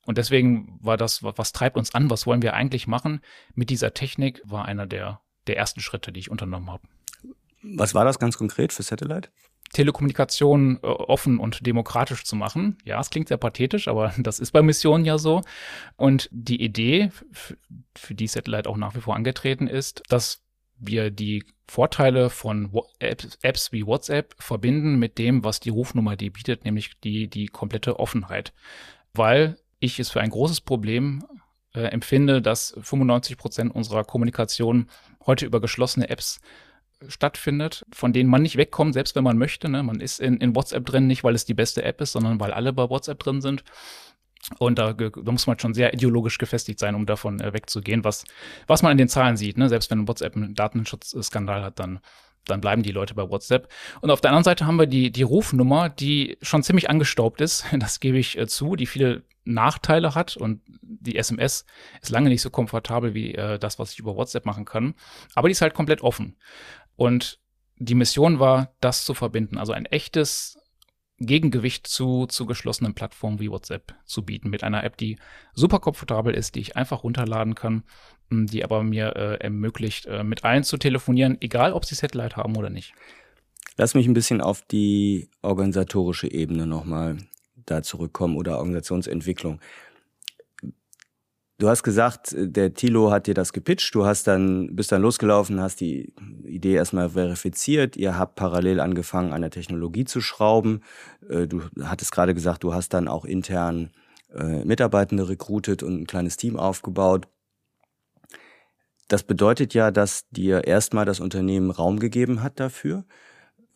[0.09, 3.21] Und deswegen war das, was treibt uns an, was wollen wir eigentlich machen
[3.53, 6.81] mit dieser Technik, war einer der, der ersten Schritte, die ich unternommen habe.
[7.61, 9.29] Was war das ganz konkret für Satellite?
[9.71, 12.79] Telekommunikation äh, offen und demokratisch zu machen.
[12.85, 15.43] Ja, es klingt sehr pathetisch, aber das ist bei Missionen ja so.
[15.95, 17.11] Und die Idee,
[17.93, 20.41] für die Satellite auch nach wie vor angetreten ist, dass
[20.79, 26.65] wir die Vorteile von Apps wie WhatsApp verbinden mit dem, was die Rufnummer die bietet,
[26.65, 28.53] nämlich die, die komplette Offenheit.
[29.13, 31.23] Weil ich es für ein großes Problem
[31.73, 34.89] äh, empfinde, dass 95 Prozent unserer Kommunikation
[35.25, 36.39] heute über geschlossene Apps
[37.07, 39.69] stattfindet, von denen man nicht wegkommt, selbst wenn man möchte.
[39.69, 39.83] Ne?
[39.83, 42.51] Man ist in, in WhatsApp drin, nicht weil es die beste App ist, sondern weil
[42.51, 43.63] alle bei WhatsApp drin sind.
[44.57, 48.25] Und da, da muss man schon sehr ideologisch gefestigt sein, um davon äh, wegzugehen, was,
[48.67, 49.57] was man in den Zahlen sieht.
[49.57, 49.69] Ne?
[49.69, 51.99] Selbst wenn WhatsApp einen Datenschutzskandal hat, dann
[52.49, 53.69] dann bleiben die Leute bei WhatsApp.
[54.01, 57.65] Und auf der anderen Seite haben wir die, die Rufnummer, die schon ziemlich angestaubt ist,
[57.79, 61.65] das gebe ich äh, zu, die viele Nachteile hat und die SMS
[62.01, 64.93] ist lange nicht so komfortabel wie äh, das, was ich über WhatsApp machen kann.
[65.33, 66.35] Aber die ist halt komplett offen.
[66.95, 67.39] Und
[67.77, 70.58] die Mission war, das zu verbinden, also ein echtes
[71.19, 75.17] Gegengewicht zu, zu geschlossenen Plattformen wie WhatsApp zu bieten, mit einer App, die
[75.53, 77.83] super komfortabel ist, die ich einfach runterladen kann,
[78.29, 82.55] die aber mir äh, ermöglicht, äh, mit allen zu telefonieren, egal ob sie Satellite haben
[82.55, 82.93] oder nicht.
[83.77, 87.17] Lass mich ein bisschen auf die organisatorische Ebene nochmal
[87.65, 89.59] da zurückkommen oder Organisationsentwicklung.
[91.59, 95.59] Du hast gesagt, der Tilo hat dir das gepitcht, du hast dann, bist dann losgelaufen,
[95.59, 96.13] hast die
[96.45, 100.83] Idee erstmal verifiziert, ihr habt parallel angefangen, an der Technologie zu schrauben.
[101.29, 103.91] Äh, du hattest gerade gesagt, du hast dann auch intern
[104.33, 107.27] äh, Mitarbeitende rekrutiert und ein kleines Team aufgebaut.
[109.09, 113.03] Das bedeutet ja, dass dir erstmal das Unternehmen Raum gegeben hat dafür.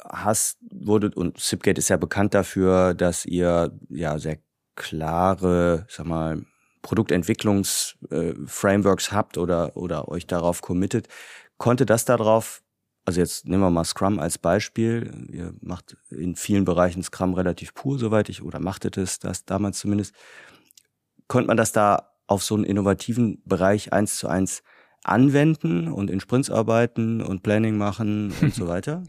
[0.01, 4.37] Hast, wurde, und Zipgate ist ja bekannt dafür, dass ihr ja sehr
[4.75, 6.45] klare, sag mal,
[6.83, 11.07] Produktentwicklungsframeworks äh, habt oder, oder euch darauf committet,
[11.57, 12.61] konnte das darauf,
[13.05, 17.73] also jetzt nehmen wir mal Scrum als Beispiel, ihr macht in vielen Bereichen Scrum relativ
[17.73, 20.13] pur, soweit ich, oder machtet es das damals zumindest,
[21.27, 24.61] konnte man das da auf so einen innovativen Bereich eins zu eins
[25.03, 29.03] anwenden und in Sprints arbeiten und Planning machen und so weiter?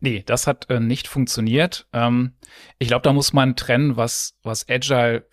[0.00, 1.88] Nee, das hat äh, nicht funktioniert.
[1.92, 2.34] Ähm,
[2.78, 5.26] ich glaube, da muss man trennen, was, was Agile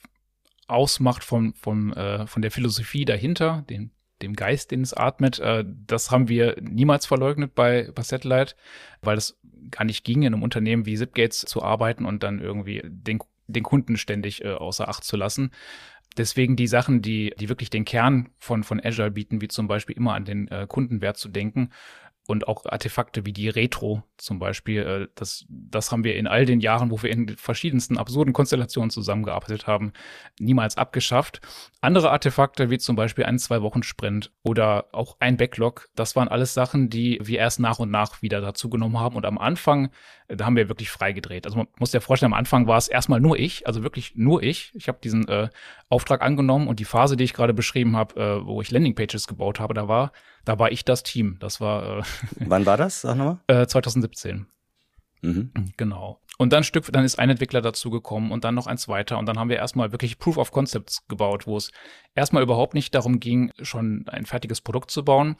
[0.68, 5.40] ausmacht von, von, äh, von der Philosophie dahinter, dem, dem Geist, den es atmet.
[5.40, 8.56] Äh, das haben wir niemals verleugnet bei, bei Satellite,
[9.02, 9.40] weil es
[9.72, 13.64] gar nicht ging, in einem Unternehmen wie Zipgates zu arbeiten und dann irgendwie den, den
[13.64, 15.52] Kunden ständig äh, außer Acht zu lassen.
[16.16, 19.96] Deswegen die Sachen, die, die wirklich den Kern von, von Agile bieten, wie zum Beispiel
[19.96, 21.70] immer an den äh, Kundenwert zu denken
[22.26, 24.82] und auch Artefakte wie die Retro zum Beispiel.
[24.82, 28.90] Äh, das, das haben wir in all den Jahren, wo wir in verschiedensten absurden Konstellationen
[28.90, 29.92] zusammengearbeitet haben,
[30.40, 31.42] niemals abgeschafft.
[31.82, 36.90] Andere Artefakte wie zum Beispiel ein Zwei-Wochen-Sprint oder auch ein Backlog, das waren alles Sachen,
[36.90, 39.16] die wir erst nach und nach wieder dazugenommen haben.
[39.16, 39.90] Und am Anfang,
[40.36, 41.46] da haben wir wirklich freigedreht.
[41.46, 44.44] Also man muss ja vorstellen, am Anfang war es erstmal nur ich, also wirklich nur
[44.44, 44.72] ich.
[44.76, 45.50] Ich habe diesen äh,
[45.90, 49.60] Auftrag angenommen und die Phase, die ich gerade beschrieben habe, äh, wo ich Landingpages gebaut
[49.60, 50.12] habe, da war
[50.46, 51.38] da war ich das Team.
[51.40, 52.00] Das war.
[52.00, 52.04] Äh,
[52.40, 53.02] Wann war das?
[53.02, 53.40] Sag nochmal.
[53.48, 54.46] Äh, 2017.
[55.22, 55.52] Mhm.
[55.78, 56.20] Genau.
[56.38, 59.38] Und dann Stück, dann ist ein Entwickler dazugekommen und dann noch ein zweiter und dann
[59.38, 61.72] haben wir erstmal wirklich Proof of Concepts gebaut, wo es
[62.16, 65.36] erstmal überhaupt nicht darum ging, schon ein fertiges Produkt zu bauen,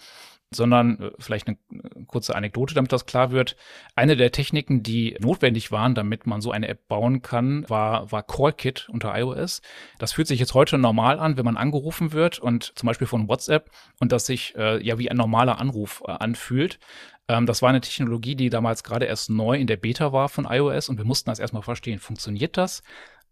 [0.56, 1.58] sondern äh, vielleicht eine
[2.06, 3.56] kurze Anekdote, damit das klar wird.
[3.96, 8.24] Eine der Techniken, die notwendig waren, damit man so eine App bauen kann, war, war
[8.24, 9.62] CallKit unter iOS.
[10.00, 13.28] Das fühlt sich jetzt heute normal an, wenn man angerufen wird und zum Beispiel von
[13.28, 16.80] WhatsApp und das sich äh, ja wie ein normaler Anruf äh, anfühlt.
[17.28, 20.46] Ähm, das war eine Technologie, die damals gerade erst neu in der Beta war von
[20.46, 22.00] iOS und wir mussten das erstmal verstehen.
[22.00, 22.84] Funktioniert das?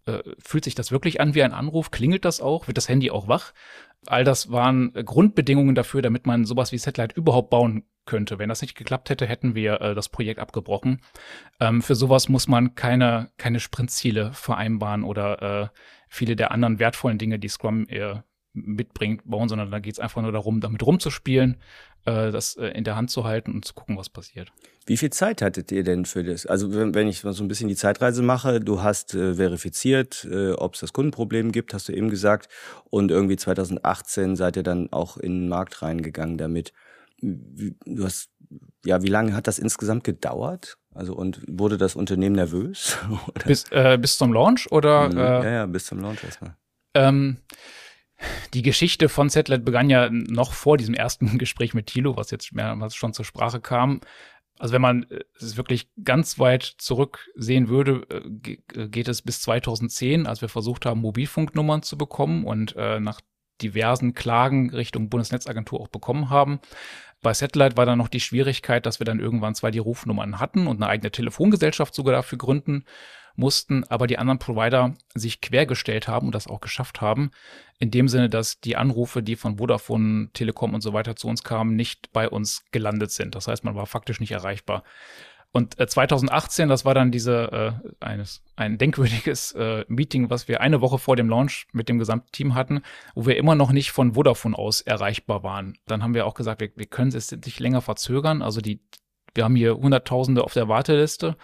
[0.05, 1.91] Äh, fühlt sich das wirklich an wie ein Anruf?
[1.91, 2.67] Klingelt das auch?
[2.67, 3.53] Wird das Handy auch wach?
[4.07, 8.39] All das waren Grundbedingungen dafür, damit man sowas wie Satellite überhaupt bauen könnte.
[8.39, 11.01] Wenn das nicht geklappt hätte, hätten wir äh, das Projekt abgebrochen.
[11.59, 15.67] Ähm, für sowas muss man keine, keine Sprintziele vereinbaren oder äh,
[16.09, 18.15] viele der anderen wertvollen Dinge, die Scrum äh,
[18.53, 21.57] mitbringt, bauen, sondern da geht es einfach nur darum, damit rumzuspielen,
[22.05, 24.51] äh, das äh, in der Hand zu halten und zu gucken, was passiert.
[24.85, 26.45] Wie viel Zeit hattet ihr denn für das?
[26.45, 30.27] Also wenn, wenn ich mal so ein bisschen die Zeitreise mache, du hast äh, verifiziert,
[30.29, 32.49] äh, ob es das Kundenproblem gibt, hast du eben gesagt,
[32.89, 36.73] und irgendwie 2018 seid ihr dann auch in den Markt reingegangen damit.
[37.21, 38.29] Wie, du hast,
[38.83, 40.77] ja, wie lange hat das insgesamt gedauert?
[40.93, 42.97] Also und wurde das Unternehmen nervös?
[43.45, 45.07] bis, äh, bis zum Launch oder?
[45.09, 46.57] Mhm, ja, ja, bis zum Launch erstmal.
[46.93, 47.37] Ähm,
[48.53, 52.53] die Geschichte von Zetlet begann ja noch vor diesem ersten Gespräch mit Thilo, was jetzt
[52.53, 54.01] mehrmals schon zur Sprache kam.
[54.59, 60.27] Also wenn man äh, es wirklich ganz weit zurücksehen würde, äh, geht es bis 2010,
[60.27, 63.21] als wir versucht haben, Mobilfunknummern zu bekommen und äh, nach
[63.61, 66.59] diversen Klagen Richtung Bundesnetzagentur auch bekommen haben.
[67.21, 70.67] Bei Satellite war dann noch die Schwierigkeit, dass wir dann irgendwann zwar die Rufnummern hatten
[70.67, 72.85] und eine eigene Telefongesellschaft sogar dafür gründen
[73.35, 77.31] mussten, aber die anderen Provider sich quergestellt haben und das auch geschafft haben.
[77.79, 81.43] In dem Sinne, dass die Anrufe, die von Vodafone, Telekom und so weiter zu uns
[81.43, 83.35] kamen, nicht bei uns gelandet sind.
[83.35, 84.83] Das heißt, man war faktisch nicht erreichbar.
[85.53, 90.61] Und äh, 2018, das war dann diese äh, eines ein denkwürdiges äh, Meeting, was wir
[90.61, 92.81] eine Woche vor dem Launch mit dem gesamten Team hatten,
[93.15, 95.77] wo wir immer noch nicht von Vodafone aus erreichbar waren.
[95.87, 98.41] Dann haben wir auch gesagt, wir, wir können es nicht länger verzögern.
[98.41, 98.79] Also die,
[99.35, 101.35] wir haben hier Hunderttausende auf der Warteliste.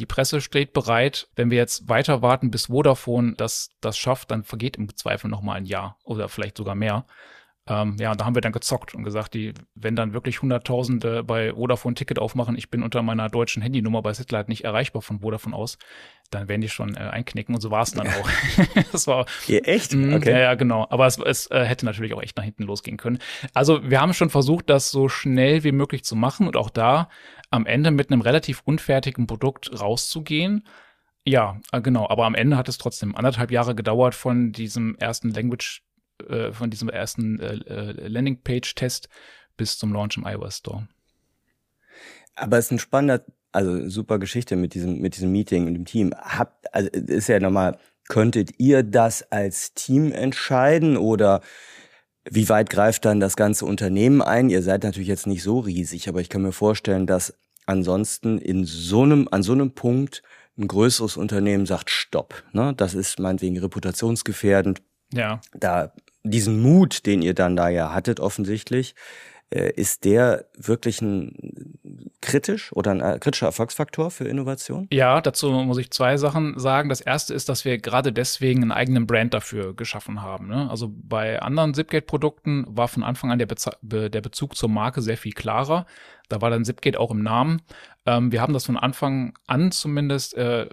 [0.00, 1.28] Die Presse steht bereit.
[1.36, 5.42] Wenn wir jetzt weiter warten, bis Vodafone das, das schafft, dann vergeht im Zweifel noch
[5.42, 7.06] mal ein Jahr oder vielleicht sogar mehr.
[7.66, 11.24] Ähm, ja, und da haben wir dann gezockt und gesagt, die, wenn dann wirklich Hunderttausende
[11.24, 15.20] bei Vodafone Ticket aufmachen, ich bin unter meiner deutschen Handynummer bei Satellite nicht erreichbar von
[15.20, 15.78] Vodafone aus,
[16.30, 18.28] dann werden die schon äh, einknicken und so war es dann auch.
[18.92, 19.94] das war ja, echt?
[19.94, 20.32] Mh, okay.
[20.32, 20.86] Ja, ja, genau.
[20.90, 23.18] Aber es, es äh, hätte natürlich auch echt nach hinten losgehen können.
[23.54, 27.08] Also wir haben schon versucht, das so schnell wie möglich zu machen und auch da
[27.50, 30.66] am Ende mit einem relativ unfertigen Produkt rauszugehen.
[31.26, 32.10] Ja, äh, genau.
[32.10, 35.82] Aber am Ende hat es trotzdem anderthalb Jahre gedauert von diesem ersten Language
[36.28, 39.08] äh, von diesem ersten äh, äh, Landingpage-Test
[39.56, 40.88] bis zum Launch im iOS Store.
[42.34, 45.84] Aber es ist ein spannender, also super Geschichte mit diesem, mit diesem Meeting und dem
[45.84, 46.12] Team.
[46.16, 51.40] Habt, also ist ja nochmal, könntet ihr das als Team entscheiden oder
[52.28, 54.48] wie weit greift dann das ganze Unternehmen ein?
[54.48, 57.34] Ihr seid natürlich jetzt nicht so riesig, aber ich kann mir vorstellen, dass
[57.66, 60.22] ansonsten in so einem, an so einem Punkt
[60.56, 62.74] ein größeres Unternehmen sagt, stopp, ne?
[62.76, 64.82] Das ist meinetwegen reputationsgefährdend.
[65.12, 65.40] Ja.
[65.52, 65.92] Da
[66.24, 68.94] diesen Mut, den ihr dann da ja hattet, offensichtlich,
[69.50, 71.78] äh, ist der wirklich ein
[72.20, 74.88] kritisch oder ein äh, kritischer Erfolgsfaktor für Innovation?
[74.90, 76.88] Ja, dazu muss ich zwei Sachen sagen.
[76.88, 80.48] Das erste ist, dass wir gerade deswegen einen eigenen Brand dafür geschaffen haben.
[80.48, 80.68] Ne?
[80.70, 85.18] Also bei anderen Zipgate-Produkten war von Anfang an der, Be der, Bezug zur Marke sehr
[85.18, 85.86] viel klarer.
[86.28, 87.60] Da war dann Zipgate auch im Namen.
[88.06, 90.68] Ähm, wir haben das von Anfang an zumindest äh,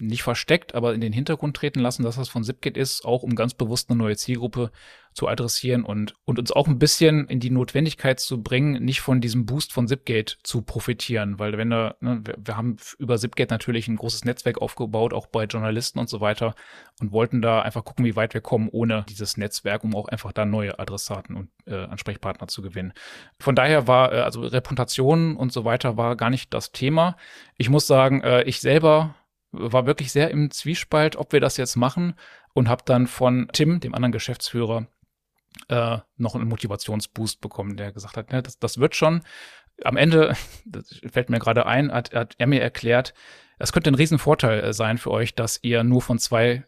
[0.00, 3.36] nicht versteckt, aber in den Hintergrund treten lassen, dass das von Zipkit ist, auch um
[3.36, 4.72] ganz bewusst eine neue Zielgruppe
[5.12, 9.20] zu adressieren und, und uns auch ein bisschen in die Notwendigkeit zu bringen, nicht von
[9.20, 13.52] diesem Boost von Zipgate zu profitieren, weil wenn da, ne, wir, wir haben über Zipgate
[13.52, 16.56] natürlich ein großes Netzwerk aufgebaut, auch bei Journalisten und so weiter
[17.00, 20.32] und wollten da einfach gucken, wie weit wir kommen ohne dieses Netzwerk, um auch einfach
[20.32, 22.92] da neue Adressaten und äh, Ansprechpartner zu gewinnen.
[23.38, 27.16] Von daher war, äh, also Reputation und so weiter war gar nicht das Thema.
[27.56, 29.14] Ich muss sagen, äh, ich selber
[29.56, 32.14] war wirklich sehr im Zwiespalt, ob wir das jetzt machen
[32.52, 34.86] und habe dann von Tim, dem anderen Geschäftsführer,
[35.68, 39.22] äh, noch einen Motivationsboost bekommen, der gesagt hat, ne, das, das wird schon.
[39.84, 43.14] Am Ende, das fällt mir gerade ein, hat, hat er mir erklärt,
[43.58, 46.64] es könnte ein Riesenvorteil äh, sein für euch, dass ihr nur von zwei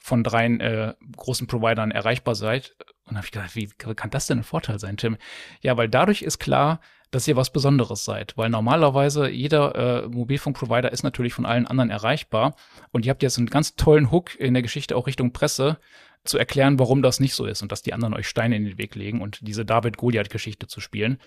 [0.00, 2.76] von drei äh, großen Providern erreichbar seid.
[3.16, 5.16] Dann habe ich gedacht, wie kann das denn ein Vorteil sein, Tim?
[5.62, 10.92] Ja, weil dadurch ist klar, dass ihr was Besonderes seid, weil normalerweise jeder äh, Mobilfunkprovider
[10.92, 12.54] ist natürlich von allen anderen erreichbar
[12.90, 15.78] und ihr habt jetzt einen ganz tollen Hook in der Geschichte auch Richtung Presse
[16.24, 18.76] zu erklären, warum das nicht so ist und dass die anderen euch Steine in den
[18.76, 21.18] Weg legen und diese David-Goliath-Geschichte zu spielen.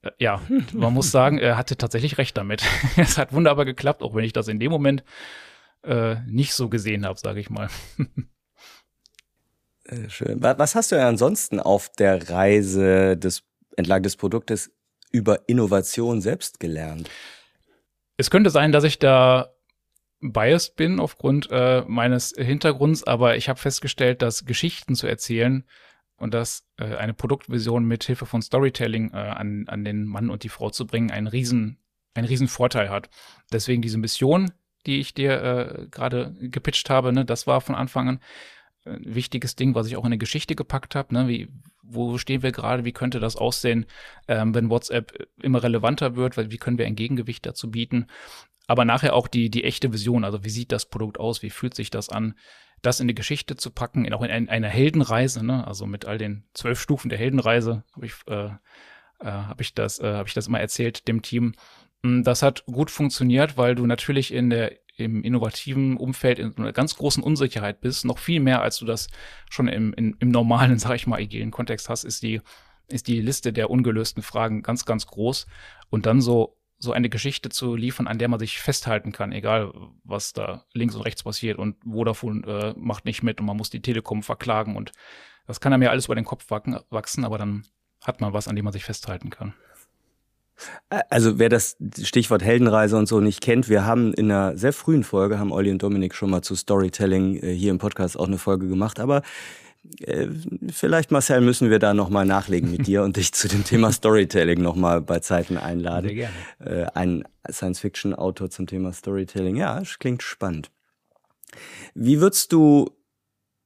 [0.00, 0.40] Äh, ja,
[0.72, 2.62] man muss sagen, er hatte tatsächlich recht damit.
[2.96, 5.04] es hat wunderbar geklappt, auch wenn ich das in dem Moment
[5.82, 7.68] äh, nicht so gesehen habe, sage ich mal.
[10.08, 10.42] Schön.
[10.42, 13.42] Was hast du ja ansonsten auf der Reise des
[13.76, 14.70] entlang des Produktes
[15.12, 17.08] über Innovation selbst gelernt?
[18.16, 19.54] Es könnte sein, dass ich da
[20.20, 25.64] biased bin aufgrund äh, meines Hintergrunds, aber ich habe festgestellt, dass Geschichten zu erzählen
[26.16, 30.42] und dass äh, eine Produktvision mit Hilfe von Storytelling äh, an, an den Mann und
[30.42, 31.78] die Frau zu bringen einen riesen,
[32.14, 33.08] einen riesen Vorteil hat.
[33.52, 34.50] Deswegen diese Mission,
[34.86, 38.20] die ich dir äh, gerade gepitcht habe, ne, das war von Anfang an
[38.88, 41.14] ein wichtiges Ding, was ich auch in eine Geschichte gepackt habe.
[41.14, 41.28] Ne?
[41.28, 41.48] Wie,
[41.82, 43.86] wo stehen wir gerade, wie könnte das aussehen,
[44.26, 48.06] ähm, wenn WhatsApp immer relevanter wird, weil wie können wir ein Gegengewicht dazu bieten.
[48.66, 51.74] Aber nachher auch die, die echte Vision, also wie sieht das Produkt aus, wie fühlt
[51.74, 52.34] sich das an,
[52.82, 55.66] das in die Geschichte zu packen, in, auch in ein, einer Heldenreise, ne?
[55.66, 58.50] also mit all den zwölf Stufen der Heldenreise, habe ich, äh, äh,
[59.20, 61.54] hab ich, das, äh, hab ich das immer erzählt dem Team.
[62.02, 66.72] Mm, das hat gut funktioniert, weil du natürlich in der im innovativen Umfeld in einer
[66.72, 69.08] ganz großen Unsicherheit bist, noch viel mehr, als du das
[69.50, 72.40] schon im, in, im normalen, sag ich mal, agilen Kontext hast, ist die,
[72.88, 75.46] ist die Liste der ungelösten Fragen ganz, ganz groß.
[75.90, 79.72] Und dann so, so eine Geschichte zu liefern, an der man sich festhalten kann, egal
[80.04, 83.70] was da links und rechts passiert und Vodafone äh, macht nicht mit und man muss
[83.70, 84.92] die Telekom verklagen und
[85.46, 87.64] das kann einem ja alles über den Kopf wachsen, aber dann
[88.02, 89.54] hat man was, an dem man sich festhalten kann.
[91.10, 95.04] Also wer das Stichwort Heldenreise und so nicht kennt, wir haben in einer sehr frühen
[95.04, 98.38] Folge, haben Olli und Dominik schon mal zu Storytelling äh, hier im Podcast auch eine
[98.38, 99.22] Folge gemacht, aber
[100.00, 100.28] äh,
[100.70, 104.60] vielleicht, Marcel, müssen wir da nochmal nachlegen mit dir und dich zu dem Thema Storytelling
[104.60, 106.08] nochmal bei Zeiten einladen.
[106.08, 106.82] Sehr gerne.
[106.84, 109.56] Äh, ein Science-Fiction-Autor zum Thema Storytelling.
[109.56, 110.70] Ja, das klingt spannend.
[111.94, 112.90] Wie würdest du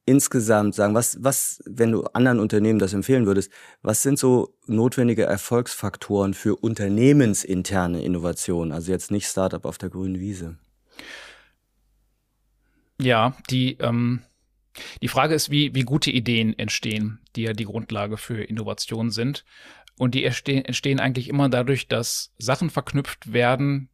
[0.05, 5.25] insgesamt sagen, was, was, wenn du anderen Unternehmen das empfehlen würdest, was sind so notwendige
[5.25, 8.73] Erfolgsfaktoren für unternehmensinterne Innovation?
[8.73, 10.59] Also jetzt nicht Startup auf der grünen Wiese.
[13.01, 14.23] Ja, die, ähm,
[15.01, 19.45] die Frage ist, wie, wie gute Ideen entstehen, die ja die Grundlage für Innovation sind.
[19.99, 23.89] Und die entstehen, entstehen eigentlich immer dadurch, dass Sachen verknüpft werden,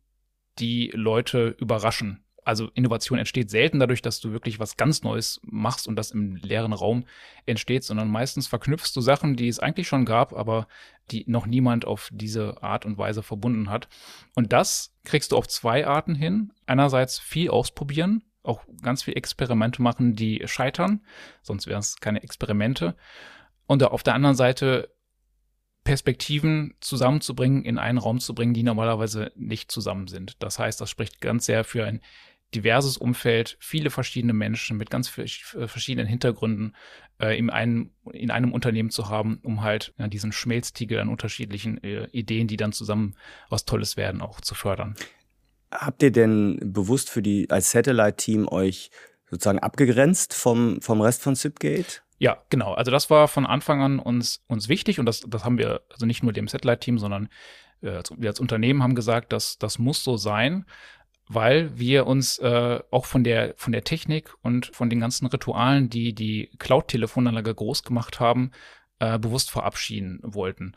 [0.59, 5.87] die Leute überraschen also Innovation entsteht selten dadurch, dass du wirklich was ganz Neues machst
[5.87, 7.04] und das im leeren Raum
[7.44, 10.66] entsteht, sondern meistens verknüpfst du Sachen, die es eigentlich schon gab, aber
[11.11, 13.88] die noch niemand auf diese Art und Weise verbunden hat.
[14.34, 16.50] Und das kriegst du auf zwei Arten hin.
[16.64, 21.04] Einerseits viel ausprobieren, auch ganz viel Experimente machen, die scheitern,
[21.42, 22.96] sonst wären es keine Experimente.
[23.66, 24.88] Und auf der anderen Seite
[25.84, 30.42] Perspektiven zusammenzubringen, in einen Raum zu bringen, die normalerweise nicht zusammen sind.
[30.42, 32.00] Das heißt, das spricht ganz sehr für ein
[32.54, 36.74] diverses Umfeld, viele verschiedene Menschen mit ganz äh, verschiedenen Hintergründen
[37.20, 41.82] äh, in, einem, in einem Unternehmen zu haben, um halt ja, diesen Schmelztiegel an unterschiedlichen
[41.82, 43.16] äh, Ideen, die dann zusammen
[43.50, 44.94] was Tolles werden, auch zu fördern.
[45.70, 48.90] Habt ihr denn bewusst für die als Satellite-Team euch
[49.30, 52.02] sozusagen abgegrenzt vom, vom Rest von Zipgate?
[52.18, 52.72] Ja, genau.
[52.72, 56.06] Also das war von Anfang an uns, uns wichtig und das, das haben wir also
[56.06, 57.28] nicht nur dem Satellite-Team, sondern
[57.82, 60.64] äh, wir als Unternehmen haben gesagt, dass das muss so sein,
[61.29, 65.88] weil wir uns äh, auch von der, von der Technik und von den ganzen Ritualen,
[65.91, 68.51] die die Cloud-Telefonanlage groß gemacht haben,
[68.99, 70.75] äh, bewusst verabschieden wollten.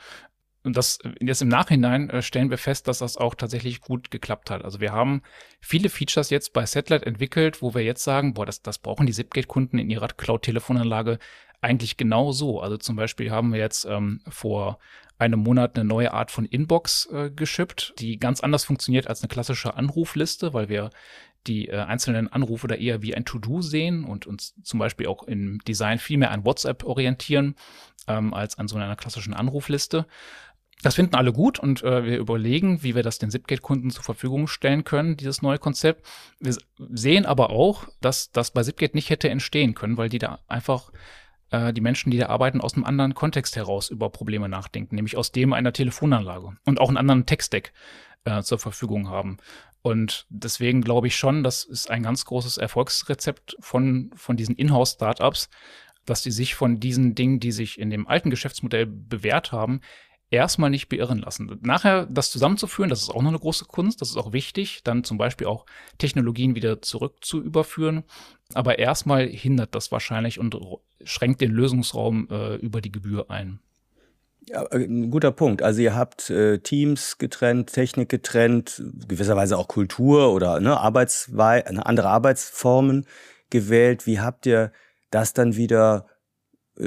[0.64, 4.52] Und das jetzt im Nachhinein äh, stellen wir fest, dass das auch tatsächlich gut geklappt
[4.52, 4.64] hat.
[4.64, 5.24] Also wir haben
[5.60, 9.14] viele Features jetzt bei Satellite entwickelt, wo wir jetzt sagen, boah, das, das brauchen die
[9.14, 11.18] Zipgate-Kunden in ihrer Cloud-Telefonanlage
[11.62, 12.60] eigentlich genau so.
[12.60, 14.80] Also zum Beispiel haben wir jetzt ähm, vor
[15.18, 19.30] einem Monat eine neue Art von Inbox äh, geschippt, die ganz anders funktioniert als eine
[19.30, 20.90] klassische Anrufliste, weil wir
[21.48, 25.24] die äh, einzelnen Anrufe da eher wie ein To-Do sehen und uns zum Beispiel auch
[25.24, 27.56] im Design viel mehr an WhatsApp orientieren
[28.08, 30.08] ähm, als an so einer klassischen Anrufliste.
[30.84, 34.48] Das finden alle gut und äh, wir überlegen, wie wir das den Zipgate-Kunden zur Verfügung
[34.48, 36.08] stellen können, dieses neue Konzept.
[36.40, 40.40] Wir sehen aber auch, dass das bei Zipgate nicht hätte entstehen können, weil die da
[40.48, 40.92] einfach
[41.52, 45.18] äh, die Menschen, die da arbeiten, aus einem anderen Kontext heraus über Probleme nachdenken, nämlich
[45.18, 47.74] aus dem einer Telefonanlage und auch einen anderen Text-Deck
[48.26, 49.38] äh, zur Verfügung haben.
[49.82, 55.50] Und deswegen glaube ich schon, das ist ein ganz großes Erfolgsrezept von, von diesen Inhouse-Startups,
[56.06, 59.82] dass die sich von diesen Dingen, die sich in dem alten Geschäftsmodell bewährt haben,
[60.32, 61.60] erstmal nicht beirren lassen.
[61.62, 65.04] Nachher das zusammenzuführen, das ist auch noch eine große Kunst, das ist auch wichtig, dann
[65.04, 65.66] zum Beispiel auch
[65.98, 68.04] Technologien wieder zurück zu überführen.
[68.54, 70.58] Aber erstmal hindert das wahrscheinlich und
[71.04, 73.60] schränkt den Lösungsraum äh, über die Gebühr ein.
[74.48, 75.62] Ja, äh, ein guter Punkt.
[75.62, 82.10] Also ihr habt äh, Teams getrennt, Technik getrennt, gewisserweise auch Kultur oder ne, Arbeitswei andere
[82.10, 83.06] Arbeitsformen
[83.50, 84.08] gewählt.
[84.08, 84.72] Wie habt ihr
[85.12, 86.06] das dann wieder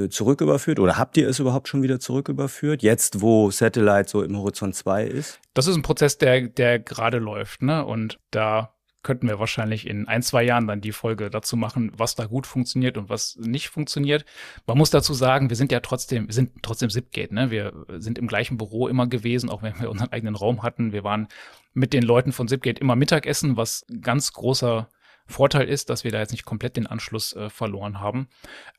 [0.08, 4.74] zurücküberführt oder habt ihr es überhaupt schon wieder zurücküberführt, jetzt wo Satellite so im Horizont
[4.74, 5.40] 2 ist?
[5.52, 7.84] Das ist ein Prozess, der, der gerade läuft, ne?
[7.84, 12.14] Und da könnten wir wahrscheinlich in ein, zwei Jahren dann die Folge dazu machen, was
[12.16, 14.24] da gut funktioniert und was nicht funktioniert.
[14.66, 17.50] Man muss dazu sagen, wir sind ja trotzdem, wir sind trotzdem Zipgate, ne?
[17.50, 20.92] Wir sind im gleichen Büro immer gewesen, auch wenn wir unseren eigenen Raum hatten.
[20.92, 21.28] Wir waren
[21.74, 24.88] mit den Leuten von Zipgate immer Mittagessen, was ganz großer
[25.26, 28.28] Vorteil ist, dass wir da jetzt nicht komplett den Anschluss äh, verloren haben.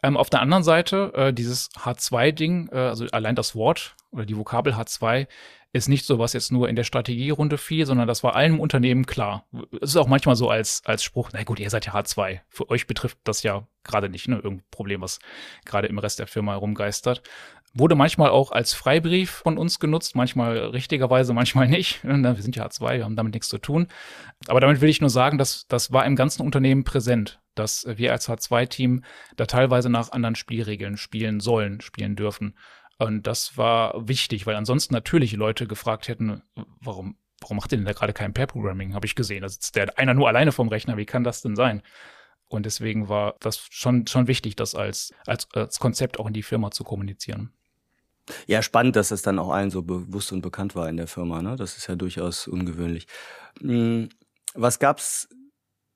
[0.03, 4.37] Ähm, auf der anderen Seite, äh, dieses H2-Ding, äh, also allein das Wort oder die
[4.37, 5.27] Vokabel H2
[5.75, 9.05] ist nicht so, was jetzt nur in der Strategierunde fiel, sondern das war allen Unternehmen
[9.05, 9.45] klar.
[9.81, 12.39] Es ist auch manchmal so als, als Spruch, na gut, ihr seid ja H2.
[12.47, 14.35] Für euch betrifft das ja gerade nicht, ne?
[14.37, 15.19] Irgendein Problem, was
[15.65, 17.23] gerade im Rest der Firma herumgeistert.
[17.77, 22.01] Wurde manchmal auch als Freibrief von uns genutzt, manchmal richtigerweise, manchmal nicht.
[22.03, 23.89] Wir sind ja H2, wir haben damit nichts zu tun.
[24.47, 28.13] Aber damit will ich nur sagen, dass das war im ganzen Unternehmen präsent, dass wir
[28.13, 29.03] als H2-Team
[29.35, 32.55] da teilweise nach anderen Spielregeln spielen sollen, spielen dürfen.
[32.97, 36.43] Und das war wichtig, weil ansonsten natürlich Leute gefragt hätten,
[36.79, 38.93] warum, warum macht ihr denn da gerade kein Pair-Programming?
[38.93, 39.41] Habe ich gesehen.
[39.41, 40.95] Da sitzt der einer nur alleine vom Rechner.
[40.95, 41.81] Wie kann das denn sein?
[42.47, 46.43] Und deswegen war das schon, schon wichtig, das als, als, als Konzept auch in die
[46.43, 47.51] Firma zu kommunizieren.
[48.47, 51.41] Ja, spannend, dass das dann auch allen so bewusst und bekannt war in der Firma.
[51.41, 51.55] Ne?
[51.55, 53.07] Das ist ja durchaus ungewöhnlich.
[53.59, 54.09] Hm,
[54.53, 55.27] was gab's?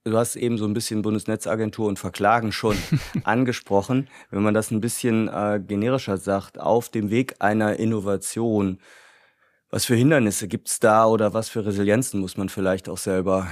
[0.05, 2.77] Du hast eben so ein bisschen Bundesnetzagentur und Verklagen schon
[3.23, 4.07] angesprochen.
[4.31, 8.79] Wenn man das ein bisschen äh, generischer sagt, auf dem Weg einer Innovation,
[9.69, 13.47] was für Hindernisse gibt's da oder was für Resilienzen muss man vielleicht auch selber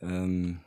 [0.00, 0.60] ähm,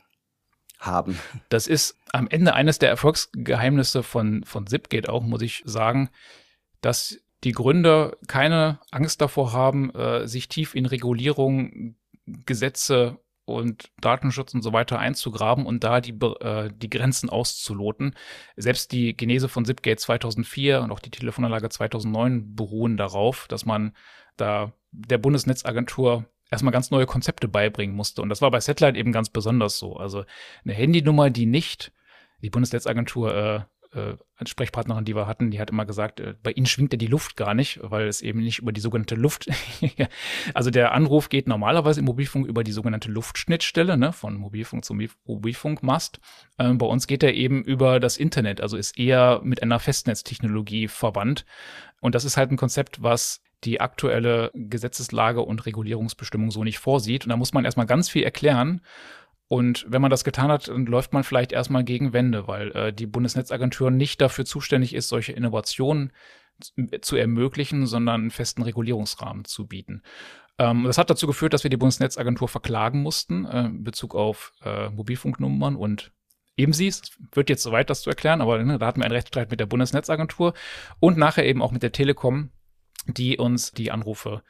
[0.78, 1.18] haben?
[1.48, 6.10] Das ist am Ende eines der Erfolgsgeheimnisse von, von Zipgate auch, muss ich sagen,
[6.80, 11.94] dass die Gründer keine Angst davor haben, äh, sich tief in Regulierung,
[12.26, 18.16] Gesetze und Datenschutz und so weiter einzugraben und da die, äh, die Grenzen auszuloten.
[18.56, 23.92] Selbst die Genese von Zipgate 2004 und auch die Telefonanlage 2009 beruhen darauf, dass man
[24.36, 28.22] da der Bundesnetzagentur erstmal ganz neue Konzepte beibringen musste.
[28.22, 29.94] Und das war bei Satellite eben ganz besonders so.
[29.94, 30.24] Also
[30.64, 31.92] eine Handynummer, die nicht
[32.42, 33.60] die Bundesnetzagentur äh,
[33.96, 37.06] äh, Ansprechpartnerin, die wir hatten, die hat immer gesagt, äh, bei ihnen schwingt ja die
[37.06, 39.48] Luft gar nicht, weil es eben nicht über die sogenannte Luft,
[40.54, 45.00] also der Anruf geht normalerweise im Mobilfunk über die sogenannte Luftschnittstelle, ne, von Mobilfunk zum
[45.24, 46.20] Mobilfunkmast.
[46.58, 50.88] Ähm, bei uns geht er eben über das Internet, also ist eher mit einer Festnetztechnologie
[50.88, 51.46] verwandt.
[52.00, 57.24] Und das ist halt ein Konzept, was die aktuelle Gesetzeslage und Regulierungsbestimmung so nicht vorsieht.
[57.24, 58.82] Und da muss man erstmal ganz viel erklären.
[59.48, 62.92] Und wenn man das getan hat, dann läuft man vielleicht erstmal gegen Wände, weil äh,
[62.92, 66.12] die Bundesnetzagentur nicht dafür zuständig ist, solche Innovationen
[67.00, 70.02] zu ermöglichen, sondern einen festen Regulierungsrahmen zu bieten.
[70.58, 74.52] Ähm, das hat dazu geführt, dass wir die Bundesnetzagentur verklagen mussten äh, in Bezug auf
[74.64, 76.12] äh, Mobilfunknummern und
[76.56, 76.88] eben sie.
[76.88, 79.60] Es wird jetzt soweit, das zu erklären, aber ne, da hatten wir einen Rechtsstreit mit
[79.60, 80.54] der Bundesnetzagentur
[80.98, 82.50] und nachher eben auch mit der Telekom,
[83.06, 84.42] die uns die Anrufe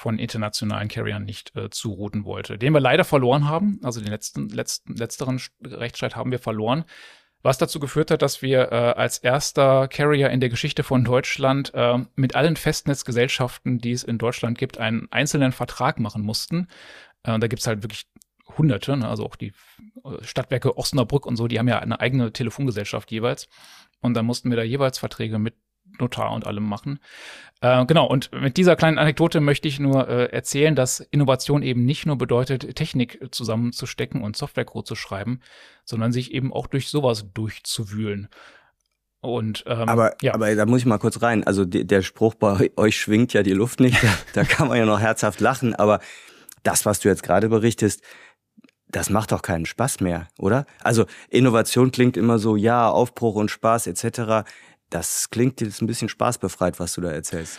[0.00, 3.78] von internationalen Carriern nicht äh, zurouten wollte, den wir leider verloren haben.
[3.82, 6.86] Also den letzten, letzten, letzteren Rechtsstreit haben wir verloren.
[7.42, 11.72] Was dazu geführt hat, dass wir äh, als erster Carrier in der Geschichte von Deutschland
[11.74, 16.68] äh, mit allen Festnetzgesellschaften, die es in Deutschland gibt, einen einzelnen Vertrag machen mussten.
[17.22, 18.06] Äh, da gibt's halt wirklich
[18.56, 19.06] Hunderte, ne?
[19.06, 19.52] also auch die
[20.02, 23.48] äh, Stadtwerke Osnabrück und so, die haben ja eine eigene Telefongesellschaft jeweils.
[24.00, 25.56] Und dann mussten wir da jeweils Verträge mit
[25.98, 27.00] Notar und allem machen.
[27.60, 31.84] Äh, genau, und mit dieser kleinen Anekdote möchte ich nur äh, erzählen, dass Innovation eben
[31.84, 35.40] nicht nur bedeutet, Technik zusammenzustecken und Softwarecode zu schreiben,
[35.84, 38.28] sondern sich eben auch durch sowas durchzuwühlen.
[39.20, 40.32] Und, ähm, aber, ja.
[40.32, 41.44] aber da muss ich mal kurz rein.
[41.44, 44.02] Also de, der Spruch bei euch schwingt ja die Luft nicht.
[44.02, 45.74] Da, da kann man ja noch herzhaft lachen.
[45.74, 46.00] Aber
[46.62, 48.02] das, was du jetzt gerade berichtest,
[48.88, 50.66] das macht doch keinen Spaß mehr, oder?
[50.82, 54.48] Also Innovation klingt immer so, ja, Aufbruch und Spaß etc.
[54.90, 57.58] Das klingt jetzt ein bisschen spaßbefreit, was du da erzählst.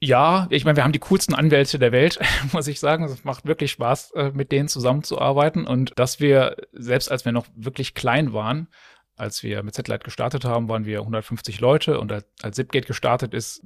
[0.00, 2.20] Ja, ich meine, wir haben die coolsten Anwälte der Welt,
[2.52, 3.04] muss ich sagen.
[3.04, 5.66] Es macht wirklich Spaß, äh, mit denen zusammenzuarbeiten.
[5.66, 8.68] Und dass wir, selbst als wir noch wirklich klein waren,
[9.16, 13.64] als wir mit Satellite gestartet haben, waren wir 150 Leute und als Zipgate gestartet ist,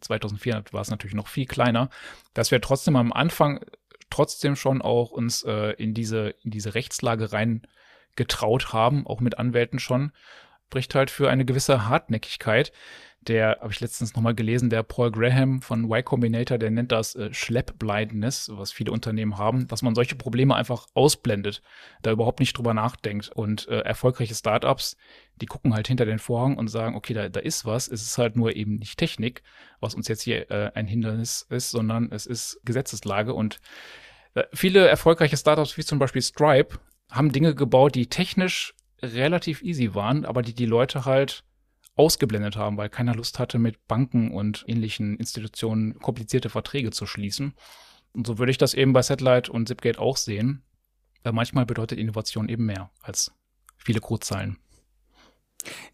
[0.00, 1.90] 2004 war es natürlich noch viel kleiner,
[2.32, 3.60] dass wir trotzdem am Anfang
[4.08, 7.66] trotzdem schon auch uns äh, in diese in diese Rechtslage rein
[8.16, 10.12] getraut haben, auch mit Anwälten schon
[10.74, 12.72] spricht halt für eine gewisse Hartnäckigkeit.
[13.20, 17.14] Der, habe ich letztens nochmal gelesen, der Paul Graham von Y Combinator, der nennt das
[17.14, 21.62] äh, Schleppblindness, was viele Unternehmen haben, dass man solche Probleme einfach ausblendet,
[22.02, 23.30] da überhaupt nicht drüber nachdenkt.
[23.30, 24.96] Und äh, erfolgreiche Startups,
[25.36, 28.18] die gucken halt hinter den Vorhang und sagen, okay, da, da ist was, es ist
[28.18, 29.44] halt nur eben nicht Technik,
[29.78, 33.32] was uns jetzt hier äh, ein Hindernis ist, sondern es ist Gesetzeslage.
[33.32, 33.60] Und
[34.34, 36.80] äh, viele erfolgreiche Startups, wie zum Beispiel Stripe,
[37.12, 41.44] haben Dinge gebaut, die technisch relativ easy waren, aber die die Leute halt
[41.96, 47.54] ausgeblendet haben, weil keiner Lust hatte, mit Banken und ähnlichen Institutionen komplizierte Verträge zu schließen.
[48.12, 50.62] Und so würde ich das eben bei Satellite und Zipgate auch sehen.
[51.22, 53.32] Weil manchmal bedeutet Innovation eben mehr als
[53.76, 54.58] viele Codezeilen.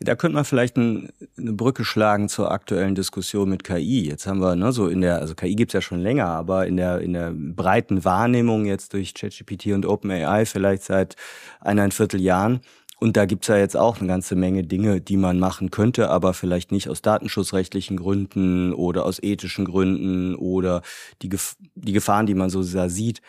[0.01, 4.09] Da könnte man vielleicht ein, eine Brücke schlagen zur aktuellen Diskussion mit KI.
[4.09, 6.77] Jetzt haben wir ne, so in der, also KI gibt's ja schon länger, aber in
[6.77, 11.15] der in der breiten Wahrnehmung jetzt durch ChatGPT und OpenAI vielleicht seit
[11.61, 12.61] eineinviertel Jahren
[13.01, 16.35] und da gibt's ja jetzt auch eine ganze Menge Dinge, die man machen könnte, aber
[16.35, 20.83] vielleicht nicht aus datenschutzrechtlichen Gründen oder aus ethischen Gründen oder
[21.23, 23.23] die, Gef die Gefahren, die man so sieht.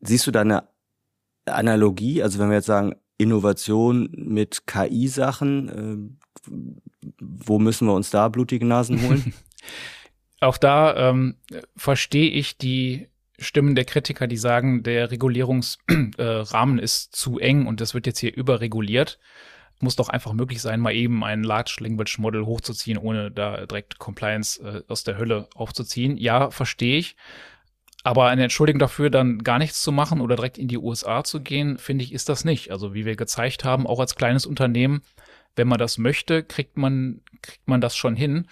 [0.00, 0.68] Siehst du da eine
[1.44, 2.22] Analogie?
[2.22, 5.68] Also wenn wir jetzt sagen, Innovation mit KI-Sachen?
[5.68, 6.50] Äh,
[7.20, 9.34] wo müssen wir uns da blutige Nasen holen?
[10.40, 11.34] Auch da ähm,
[11.76, 13.08] verstehe ich die
[13.38, 18.18] Stimmen der Kritiker, die sagen, der Regulierungsrahmen äh, ist zu eng und das wird jetzt
[18.18, 19.18] hier überreguliert.
[19.80, 23.98] Muss doch einfach möglich sein, mal eben ein Large Language Model hochzuziehen, ohne da direkt
[24.00, 26.16] Compliance äh, aus der Hölle aufzuziehen.
[26.16, 27.16] Ja, verstehe ich.
[28.02, 31.40] Aber eine Entschuldigung dafür, dann gar nichts zu machen oder direkt in die USA zu
[31.40, 32.72] gehen, finde ich, ist das nicht.
[32.72, 35.02] Also wie wir gezeigt haben, auch als kleines Unternehmen,
[35.56, 38.48] wenn man das möchte, kriegt man, kriegt man das schon hin.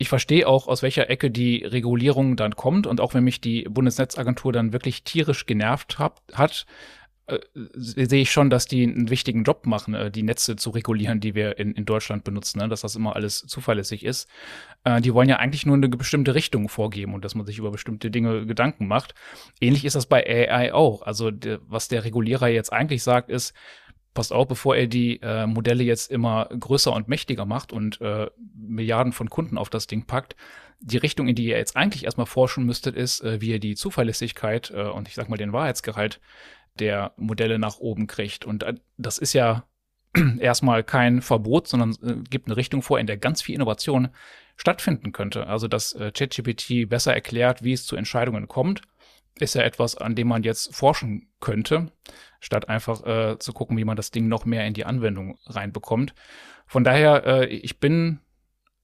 [0.00, 3.64] Ich verstehe auch, aus welcher Ecke die Regulierung dann kommt und auch wenn mich die
[3.64, 6.64] Bundesnetzagentur dann wirklich tierisch genervt hab, hat,
[7.26, 7.38] äh,
[7.74, 11.34] sehe ich schon, dass die einen wichtigen Job machen, äh, die Netze zu regulieren, die
[11.34, 12.68] wir in, in Deutschland benutzen, ne?
[12.70, 14.26] dass das immer alles zuverlässig ist.
[14.84, 17.70] Äh, die wollen ja eigentlich nur eine bestimmte Richtung vorgeben und dass man sich über
[17.70, 19.14] bestimmte Dinge Gedanken macht.
[19.60, 21.02] Ähnlich ist das bei AI auch.
[21.02, 23.52] Also der, was der Regulierer jetzt eigentlich sagt, ist,
[24.14, 28.28] passt auf, bevor er die äh, Modelle jetzt immer größer und mächtiger macht und äh,
[28.54, 30.36] Milliarden von Kunden auf das Ding packt,
[30.80, 33.76] die Richtung, in die ihr jetzt eigentlich erstmal forschen müsstet, ist, äh, wie ihr die
[33.76, 36.20] Zuverlässigkeit äh, und ich sag mal den Wahrheitsgehalt
[36.78, 38.44] der Modelle nach oben kriegt.
[38.44, 39.64] Und äh, das ist ja
[40.38, 44.08] erstmal kein Verbot, sondern äh, gibt eine Richtung vor, in der ganz viel Innovation
[44.56, 45.46] stattfinden könnte.
[45.46, 48.82] Also dass äh, ChatGPT besser erklärt, wie es zu Entscheidungen kommt
[49.38, 51.92] ist ja etwas, an dem man jetzt forschen könnte,
[52.40, 56.14] statt einfach äh, zu gucken, wie man das Ding noch mehr in die Anwendung reinbekommt.
[56.66, 58.20] Von daher, äh, ich bin,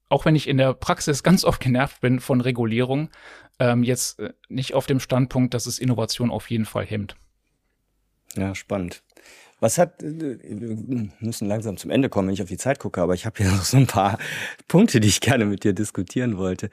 [0.08, 3.10] auch wenn ich in der Praxis ganz oft genervt bin von Regulierung,
[3.58, 7.16] ähm, jetzt äh, nicht auf dem Standpunkt, dass es Innovation auf jeden Fall hemmt.
[8.34, 9.02] Ja, spannend.
[9.60, 13.00] Was hat, äh, wir müssen langsam zum Ende kommen, wenn ich auf die Zeit gucke,
[13.00, 14.18] aber ich habe hier noch so ein paar
[14.68, 16.70] Punkte, die ich gerne mit dir diskutieren wollte.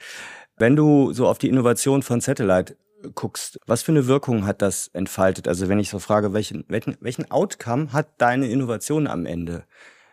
[0.57, 2.77] Wenn du so auf die Innovation von Satellite
[3.15, 5.47] guckst, was für eine Wirkung hat das entfaltet?
[5.47, 9.65] Also wenn ich so frage, welchen, welchen, welchen Outcome hat deine Innovation am Ende?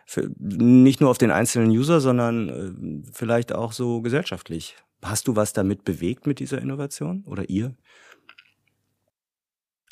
[0.05, 4.75] Für, nicht nur auf den einzelnen User, sondern äh, vielleicht auch so gesellschaftlich.
[5.03, 7.75] Hast du was damit bewegt mit dieser Innovation oder ihr?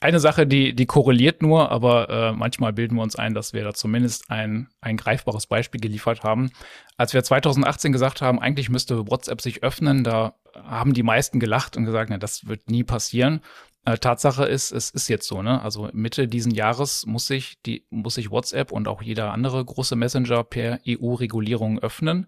[0.02, 3.64] Eine Sache, die, die korreliert nur, aber äh, manchmal bilden wir uns ein, dass wir
[3.64, 6.52] da zumindest ein, ein greifbares Beispiel geliefert haben.
[6.96, 11.76] Als wir 2018 gesagt haben, eigentlich müsste WhatsApp sich öffnen, da haben die meisten gelacht
[11.76, 13.42] und gesagt, na, das wird nie passieren.
[13.86, 15.62] Äh, Tatsache ist, es ist jetzt so, ne?
[15.62, 19.96] Also Mitte diesen Jahres muss sich die, muss sich WhatsApp und auch jeder andere große
[19.98, 22.28] Messenger per EU-Regulierung öffnen.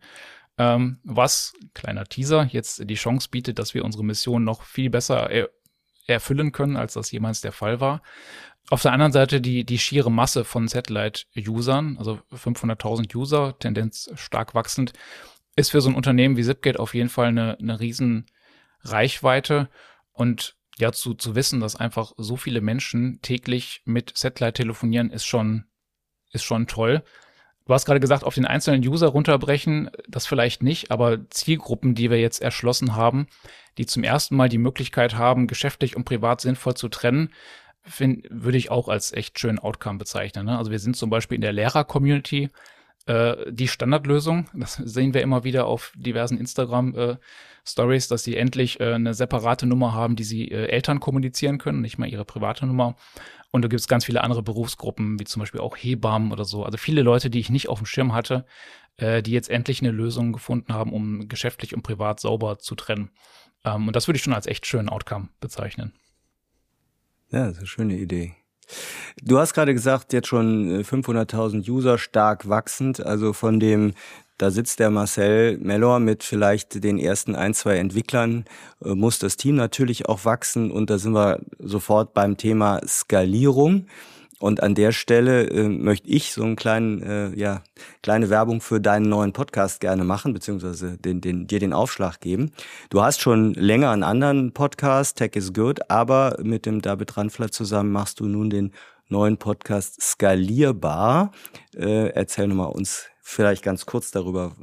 [0.57, 5.29] Ähm, was, kleiner Teaser, jetzt die Chance bietet, dass wir unsere Mission noch viel besser
[6.11, 8.01] erfüllen können, als das jemals der Fall war.
[8.69, 14.55] Auf der anderen Seite die, die schiere Masse von Satellite-Usern, also 500.000 User, Tendenz stark
[14.55, 14.93] wachsend,
[15.55, 18.27] ist für so ein Unternehmen wie Zipgate auf jeden Fall eine, eine riesen
[18.83, 19.69] Reichweite
[20.13, 25.25] und ja, zu, zu wissen, dass einfach so viele Menschen täglich mit Satellite telefonieren, ist
[25.25, 25.65] schon,
[26.31, 27.03] ist schon toll.
[27.71, 32.11] Du hast gerade gesagt, auf den einzelnen User runterbrechen, das vielleicht nicht, aber Zielgruppen, die
[32.11, 33.27] wir jetzt erschlossen haben,
[33.77, 37.29] die zum ersten Mal die Möglichkeit haben, geschäftlich und privat sinnvoll zu trennen,
[37.85, 40.47] find, würde ich auch als echt schönen Outcome bezeichnen.
[40.47, 40.57] Ne?
[40.57, 42.49] Also wir sind zum Beispiel in der Lehrer-Community
[43.05, 44.47] äh, die Standardlösung.
[44.53, 49.65] Das sehen wir immer wieder auf diversen Instagram-Stories, äh, dass sie endlich äh, eine separate
[49.65, 52.95] Nummer haben, die sie äh, Eltern kommunizieren können, nicht mal ihre private Nummer.
[53.51, 56.63] Und da gibt es ganz viele andere Berufsgruppen, wie zum Beispiel auch Hebammen oder so.
[56.63, 58.45] Also viele Leute, die ich nicht auf dem Schirm hatte,
[58.97, 63.11] äh, die jetzt endlich eine Lösung gefunden haben, um geschäftlich und privat sauber zu trennen.
[63.65, 65.93] Ähm, und das würde ich schon als echt schönen Outcome bezeichnen.
[67.31, 68.35] Ja, das ist eine schöne Idee.
[69.23, 73.05] Du hast gerade gesagt, jetzt schon 500.000 äh, User stark wachsend.
[73.05, 73.93] Also von dem,
[74.37, 78.45] da sitzt der Marcel Mellor mit vielleicht den ersten ein, zwei Entwicklern,
[78.83, 80.71] äh, muss das Team natürlich auch wachsen.
[80.71, 83.87] Und da sind wir sofort beim Thema Skalierung.
[84.41, 87.61] Und an der Stelle äh, möchte ich so einen kleinen, äh, ja,
[88.01, 92.51] kleine Werbung für deinen neuen Podcast gerne machen, beziehungsweise den, den, dir den Aufschlag geben.
[92.89, 97.51] Du hast schon länger einen anderen Podcast, Tech is Good, aber mit dem David Ranfler
[97.51, 98.71] zusammen machst du nun den
[99.09, 101.31] neuen Podcast Skalierbar.
[101.75, 104.55] Äh, erzähl nochmal uns vielleicht ganz kurz darüber,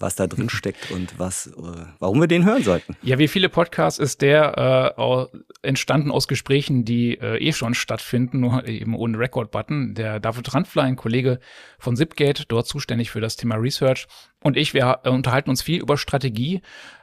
[0.00, 1.52] was da drin steckt und was, äh,
[1.98, 2.96] warum wir den hören sollten.
[3.02, 8.40] Ja, wie viele Podcasts ist der äh, entstanden aus Gesprächen, die äh, eh schon stattfinden,
[8.40, 9.94] nur eben ohne Record-Button.
[9.94, 11.38] Der David Randfler, ein Kollege
[11.78, 14.08] von Zipgate, dort zuständig für das Thema Research,
[14.42, 16.62] und ich, wir äh, unterhalten uns viel über Strategie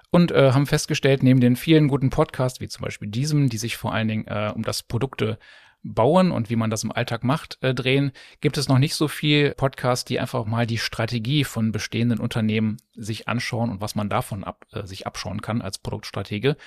[0.09, 3.77] und äh, haben festgestellt, neben den vielen guten Podcasts, wie zum Beispiel diesem, die sich
[3.77, 5.37] vor allen Dingen äh, um das Produkte
[5.83, 8.11] bauen und wie man das im Alltag macht, äh, drehen,
[8.41, 12.77] gibt es noch nicht so viel Podcasts, die einfach mal die Strategie von bestehenden Unternehmen
[12.93, 16.57] sich anschauen und was man davon ab, äh, sich abschauen kann als Produktstratege.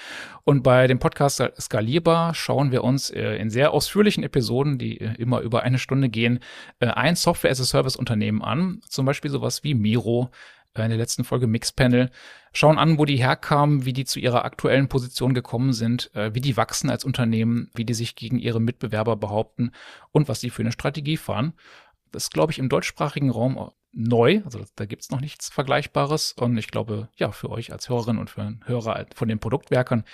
[0.45, 5.15] Und bei dem Podcast Skalierbar schauen wir uns äh, in sehr ausführlichen Episoden, die äh,
[5.17, 6.41] immer über eine Stunde gehen,
[6.79, 10.31] äh, ein Software-as-a-Service-Unternehmen an, zum Beispiel sowas wie Miro,
[10.77, 12.11] in der letzten Folge Mixpanel,
[12.53, 16.41] schauen an, wo die herkamen, wie die zu ihrer aktuellen Position gekommen sind, äh, wie
[16.41, 19.73] die wachsen als Unternehmen, wie die sich gegen ihre Mitbewerber behaupten
[20.13, 21.55] und was sie für eine Strategie fahren.
[22.13, 26.57] Das ist, glaube ich, im deutschsprachigen Raum neu, also da gibt's noch nichts Vergleichbares und
[26.57, 30.05] ich glaube, ja, für euch als Hörerin und für Hörer von den Produktwerkern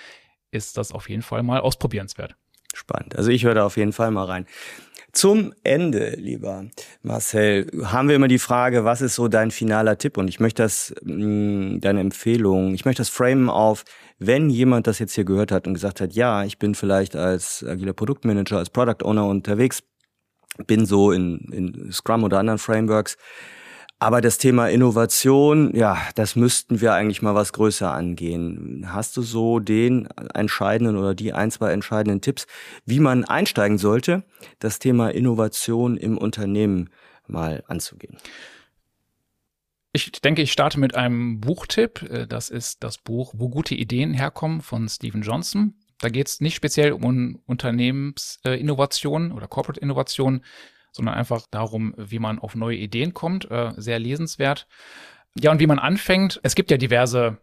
[0.51, 2.37] ist das auf jeden Fall mal ausprobierenswert.
[2.75, 3.17] Spannend.
[3.17, 4.47] Also ich höre da auf jeden Fall mal rein.
[5.17, 6.67] Zum Ende, lieber
[7.03, 10.19] Marcel, haben wir immer die Frage, was ist so dein finaler Tipp?
[10.19, 13.85] Und ich möchte das, mm, deine Empfehlung, ich möchte das framen auf,
[14.19, 17.65] wenn jemand das jetzt hier gehört hat und gesagt hat, ja, ich bin vielleicht als
[17.67, 19.83] agiler Produktmanager, als Product Owner unterwegs,
[20.67, 23.17] bin so in, in Scrum oder anderen Frameworks,
[23.99, 28.87] aber das Thema Innovation, ja, das müssten wir eigentlich mal was größer angehen.
[28.93, 32.47] Hast du so den entscheidenden oder die ein, zwei entscheidenden Tipps,
[32.85, 34.25] wie man einsteigen sollte,
[34.59, 36.91] das Thema Innovation im Unternehmen
[37.27, 38.19] mal anzugehen?
[39.93, 42.03] Ich denke, ich starte mit einem Buchtipp.
[42.03, 45.73] Äh, das ist das Buch Wo gute Ideen herkommen von Stephen Johnson.
[46.01, 50.43] Da geht es nicht speziell um Unternehmensinnovation oder Corporate Innovation,
[50.97, 53.51] sondern einfach darum, wie man auf neue Ideen kommt.
[53.51, 54.67] Äh, sehr lesenswert.
[55.39, 56.41] Ja, und wie man anfängt.
[56.43, 57.39] Es gibt ja diverse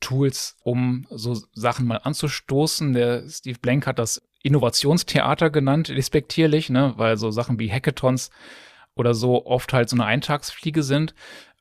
[0.00, 2.92] Tools, um so Sachen mal anzustoßen.
[2.92, 8.30] Der Steve Blank hat das Innovationstheater genannt, respektierlich, ne, weil so Sachen wie Hackathons
[8.94, 11.14] oder so oft halt so eine Eintagsfliege sind.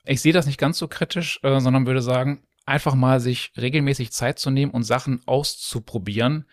[0.05, 4.11] Ich sehe das nicht ganz so kritisch, äh, sondern würde sagen, einfach mal sich regelmäßig
[4.11, 6.45] Zeit zu nehmen und Sachen auszuprobieren,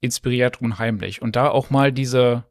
[0.00, 1.22] inspiriert und heimlich.
[1.22, 2.44] Und da auch mal diese,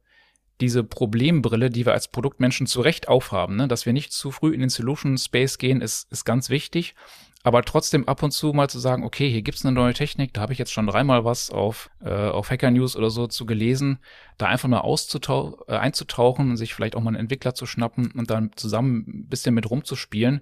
[0.61, 3.67] diese Problembrille, die wir als Produktmenschen zu Recht aufhaben, ne?
[3.67, 6.95] dass wir nicht zu früh in den Solution Space gehen, ist, ist ganz wichtig.
[7.43, 10.41] Aber trotzdem ab und zu mal zu sagen, okay, hier gibt's eine neue Technik, da
[10.41, 13.99] habe ich jetzt schon dreimal was auf, äh, auf Hacker News oder so zu gelesen,
[14.37, 18.31] da einfach mal äh, einzutauchen und sich vielleicht auch mal einen Entwickler zu schnappen und
[18.31, 20.41] dann zusammen ein bisschen mit rumzuspielen,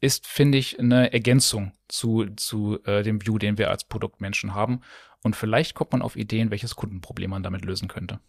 [0.00, 4.80] ist, finde ich, eine Ergänzung zu, zu äh, dem View, den wir als Produktmenschen haben.
[5.24, 8.20] Und vielleicht kommt man auf Ideen, welches Kundenproblem man damit lösen könnte.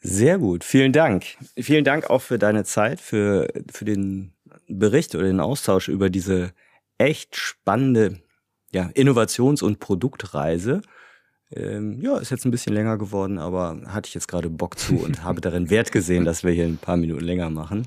[0.00, 1.24] Sehr gut, vielen Dank.
[1.58, 4.32] Vielen Dank auch für deine Zeit, für, für den
[4.66, 6.52] Bericht oder den Austausch über diese
[6.96, 8.20] echt spannende
[8.72, 10.80] ja, Innovations- und Produktreise.
[11.52, 14.96] Ähm, ja, ist jetzt ein bisschen länger geworden, aber hatte ich jetzt gerade Bock zu
[14.96, 17.86] und habe darin Wert gesehen, dass wir hier ein paar Minuten länger machen.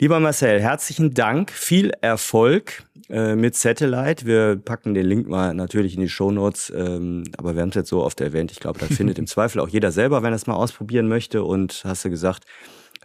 [0.00, 4.26] Lieber Marcel, herzlichen Dank, viel Erfolg äh, mit Satellite.
[4.26, 7.74] Wir packen den Link mal natürlich in die Show Notes, ähm, aber wir haben es
[7.74, 8.52] jetzt so oft erwähnt.
[8.52, 11.42] Ich glaube, da findet im Zweifel auch jeder selber, wenn er es mal ausprobieren möchte.
[11.42, 12.44] Und hast du gesagt,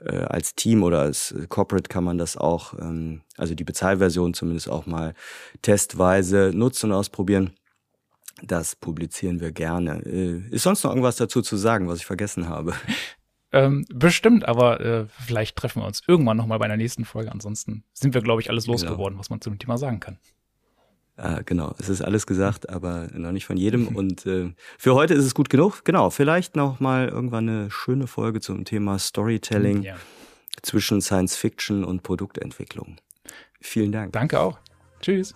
[0.06, 4.70] äh, als Team oder als Corporate kann man das auch, ähm, also die Bezahlversion zumindest
[4.70, 5.16] auch mal
[5.64, 7.54] testweise nutzen und ausprobieren.
[8.44, 10.04] Das publizieren wir gerne.
[10.06, 12.76] Äh, ist sonst noch irgendwas dazu zu sagen, was ich vergessen habe?
[13.54, 17.32] Ähm, bestimmt, aber äh, vielleicht treffen wir uns irgendwann nochmal bei einer nächsten Folge.
[17.32, 19.20] Ansonsten sind wir, glaube ich, alles losgeworden, genau.
[19.20, 20.18] was man zu dem Thema sagen kann.
[21.16, 23.88] Ah, genau, es ist alles gesagt, aber noch nicht von jedem.
[23.96, 25.86] Und äh, für heute ist es gut genug.
[25.86, 29.96] Genau, vielleicht noch mal irgendwann eine schöne Folge zum Thema Storytelling ja.
[30.64, 32.98] zwischen Science Fiction und Produktentwicklung.
[33.62, 34.14] Vielen Dank.
[34.14, 34.58] Danke auch.
[35.00, 35.36] Tschüss.